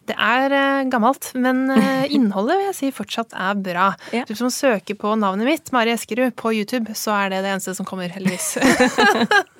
Det 0.09 0.17
er 0.17 0.55
eh, 0.55 0.87
gammelt, 0.91 1.31
men 1.39 1.67
innholdet 2.17 2.57
vil 2.57 2.69
jeg 2.71 2.79
si 2.79 2.93
fortsatt 2.95 3.37
er 3.37 3.61
bra. 3.61 3.91
Ja. 4.17 4.25
Du 4.29 4.35
som 4.39 4.53
søker 4.55 4.99
på 4.99 5.13
navnet 5.21 5.49
mitt, 5.49 5.73
Mari 5.77 5.95
Eskerud, 5.95 6.35
på 6.41 6.55
YouTube, 6.57 6.97
så 6.99 7.17
er 7.19 7.35
det 7.35 7.45
det 7.45 7.55
eneste 7.55 7.77
som 7.77 7.89
kommer, 7.89 8.13
heldigvis. 8.15 8.57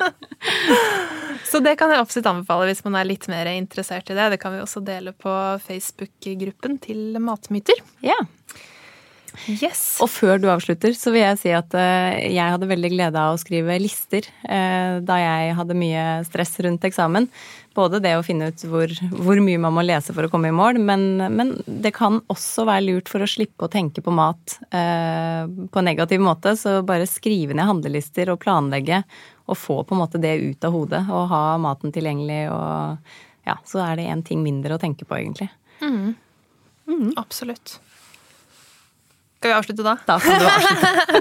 så 1.51 1.61
det 1.65 1.77
kan 1.81 1.93
jeg 1.93 2.01
absolutt 2.01 2.31
anbefale 2.31 2.71
hvis 2.71 2.85
man 2.87 2.99
er 3.01 3.09
litt 3.11 3.29
mer 3.33 3.51
interessert 3.53 4.11
i 4.11 4.17
det. 4.17 4.33
Det 4.35 4.43
kan 4.43 4.57
vi 4.57 4.65
også 4.65 4.85
dele 4.87 5.13
på 5.13 5.35
Facebook-gruppen 5.67 6.81
til 6.83 7.21
Matmyter. 7.23 7.85
Ja. 8.07 8.19
Yes. 9.49 9.99
Og 10.03 10.11
før 10.11 10.41
du 10.41 10.49
avslutter, 10.53 10.95
så 10.97 11.13
vil 11.15 11.23
jeg 11.23 11.39
si 11.41 11.53
at 11.55 11.75
eh, 11.79 12.19
jeg 12.35 12.55
hadde 12.55 12.69
veldig 12.71 12.91
glede 12.93 13.21
av 13.21 13.35
å 13.35 13.41
skrive 13.41 13.79
lister 13.81 14.27
eh, 14.45 14.99
da 15.07 15.17
jeg 15.21 15.57
hadde 15.59 15.79
mye 15.79 16.05
stress 16.29 16.57
rundt 16.65 16.85
eksamen. 16.87 17.29
Både 17.77 18.01
det 18.03 18.17
å 18.19 18.25
finne 18.27 18.51
ut 18.51 18.65
hvor, 18.67 18.91
hvor 19.15 19.41
mye 19.45 19.61
man 19.63 19.77
må 19.77 19.85
lese 19.87 20.15
for 20.17 20.27
å 20.27 20.31
komme 20.33 20.51
i 20.51 20.55
mål, 20.55 20.81
men, 20.83 21.05
men, 21.31 21.53
det 21.65 21.93
kan 21.97 22.19
også 22.33 22.67
være 22.69 22.87
lurt 22.89 23.13
for 23.13 23.23
å 23.23 23.31
slippe 23.31 23.67
å 23.67 23.73
tenke 23.73 24.03
på 24.03 24.15
mat 24.15 24.57
eh, 24.75 25.45
på 25.47 25.83
en 25.83 25.89
negativ 25.89 26.23
måte. 26.25 26.57
Så 26.59 26.81
bare 26.87 27.09
skrive 27.09 27.57
ned 27.57 27.71
handlelister 27.71 28.33
og 28.35 28.41
planlegge, 28.43 29.05
og 29.51 29.59
få 29.59 29.81
på 29.83 29.97
en 29.97 30.03
måte 30.03 30.21
det 30.23 30.37
ut 30.43 30.67
av 30.67 30.75
hodet. 30.75 31.05
Og 31.11 31.31
ha 31.31 31.45
maten 31.63 31.95
tilgjengelig, 31.95 32.43
og 32.55 33.47
ja, 33.47 33.57
så 33.67 33.85
er 33.87 33.99
det 33.99 34.11
én 34.11 34.27
ting 34.27 34.43
mindre 34.45 34.77
å 34.77 34.83
tenke 34.83 35.07
på, 35.07 35.19
egentlig. 35.19 35.51
Mm. 35.81 36.13
Mm. 36.91 37.13
Absolutt. 37.21 37.79
Skal 39.41 39.55
vi 39.55 39.57
avslutte 39.57 39.85
da? 39.87 39.95
Da 40.05 40.19
kan 40.21 40.37
du 40.37 40.45
avslutte. 40.45 41.21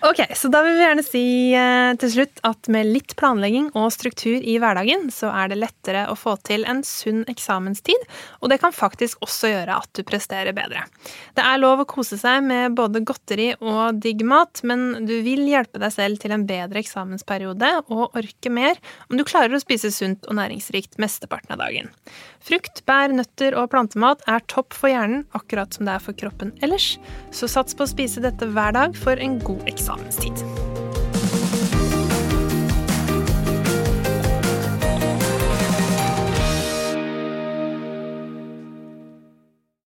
ok, 0.10 0.20
så 0.38 0.48
da 0.54 0.60
vil 0.62 0.76
vi 0.78 0.84
gjerne 0.84 1.02
si 1.02 1.22
eh, 1.50 1.96
til 1.98 2.12
slutt 2.12 2.38
at 2.46 2.68
med 2.70 2.86
litt 2.86 3.16
planlegging 3.18 3.72
og 3.72 3.88
struktur 3.90 4.36
i 4.38 4.54
hverdagen, 4.62 5.08
så 5.10 5.32
er 5.34 5.50
det 5.50 5.58
lettere 5.58 6.04
å 6.12 6.14
få 6.14 6.36
til 6.46 6.62
en 6.70 6.84
sunn 6.86 7.24
eksamenstid, 7.26 8.04
og 8.38 8.52
det 8.52 8.60
kan 8.62 8.70
faktisk 8.70 9.18
også 9.26 9.50
gjøre 9.50 9.80
at 9.82 9.90
du 9.98 10.04
presterer 10.06 10.54
bedre. 10.54 10.84
Det 11.34 11.42
er 11.42 11.58
lov 11.58 11.82
å 11.82 11.88
kose 11.90 12.20
seg 12.22 12.46
med 12.46 12.78
både 12.78 13.02
godteri 13.02 13.48
og 13.58 13.98
digg 13.98 14.22
mat, 14.22 14.62
men 14.62 15.08
du 15.10 15.16
vil 15.26 15.42
hjelpe 15.50 15.82
deg 15.82 15.96
selv 15.96 16.22
til 16.22 16.36
en 16.36 16.46
bedre 16.46 16.78
eksamensperiode 16.84 17.72
og 17.88 18.14
orke 18.14 18.54
mer 18.54 18.78
om 19.10 19.18
du 19.18 19.26
klarer 19.26 19.58
å 19.58 19.64
spise 19.66 19.90
sunt 19.90 20.30
og 20.30 20.38
næringsrikt 20.38 21.02
mesteparten 21.02 21.58
av 21.58 21.66
dagen. 21.66 21.90
Frukt, 22.46 22.84
bær, 22.86 23.10
nøtter 23.10 23.58
og 23.58 23.72
plantemat 23.74 24.22
er 24.30 24.46
topp 24.46 24.78
for 24.78 24.94
hjernen, 24.94 25.26
akkurat 25.34 25.74
som 25.74 25.88
det 25.88 25.98
er 25.98 26.04
for 26.06 26.14
kroppen 26.14 26.54
ellers, 26.62 26.94
så 27.30 27.48
sats 27.50 27.76
på 27.76 27.86
å 27.86 27.90
spise 27.90 28.24
dette 28.24 28.48
hver 28.48 28.74
dag 28.76 28.96
for 28.96 29.20
en 29.20 29.38
god 29.44 29.68
eksamenstid. 29.70 30.87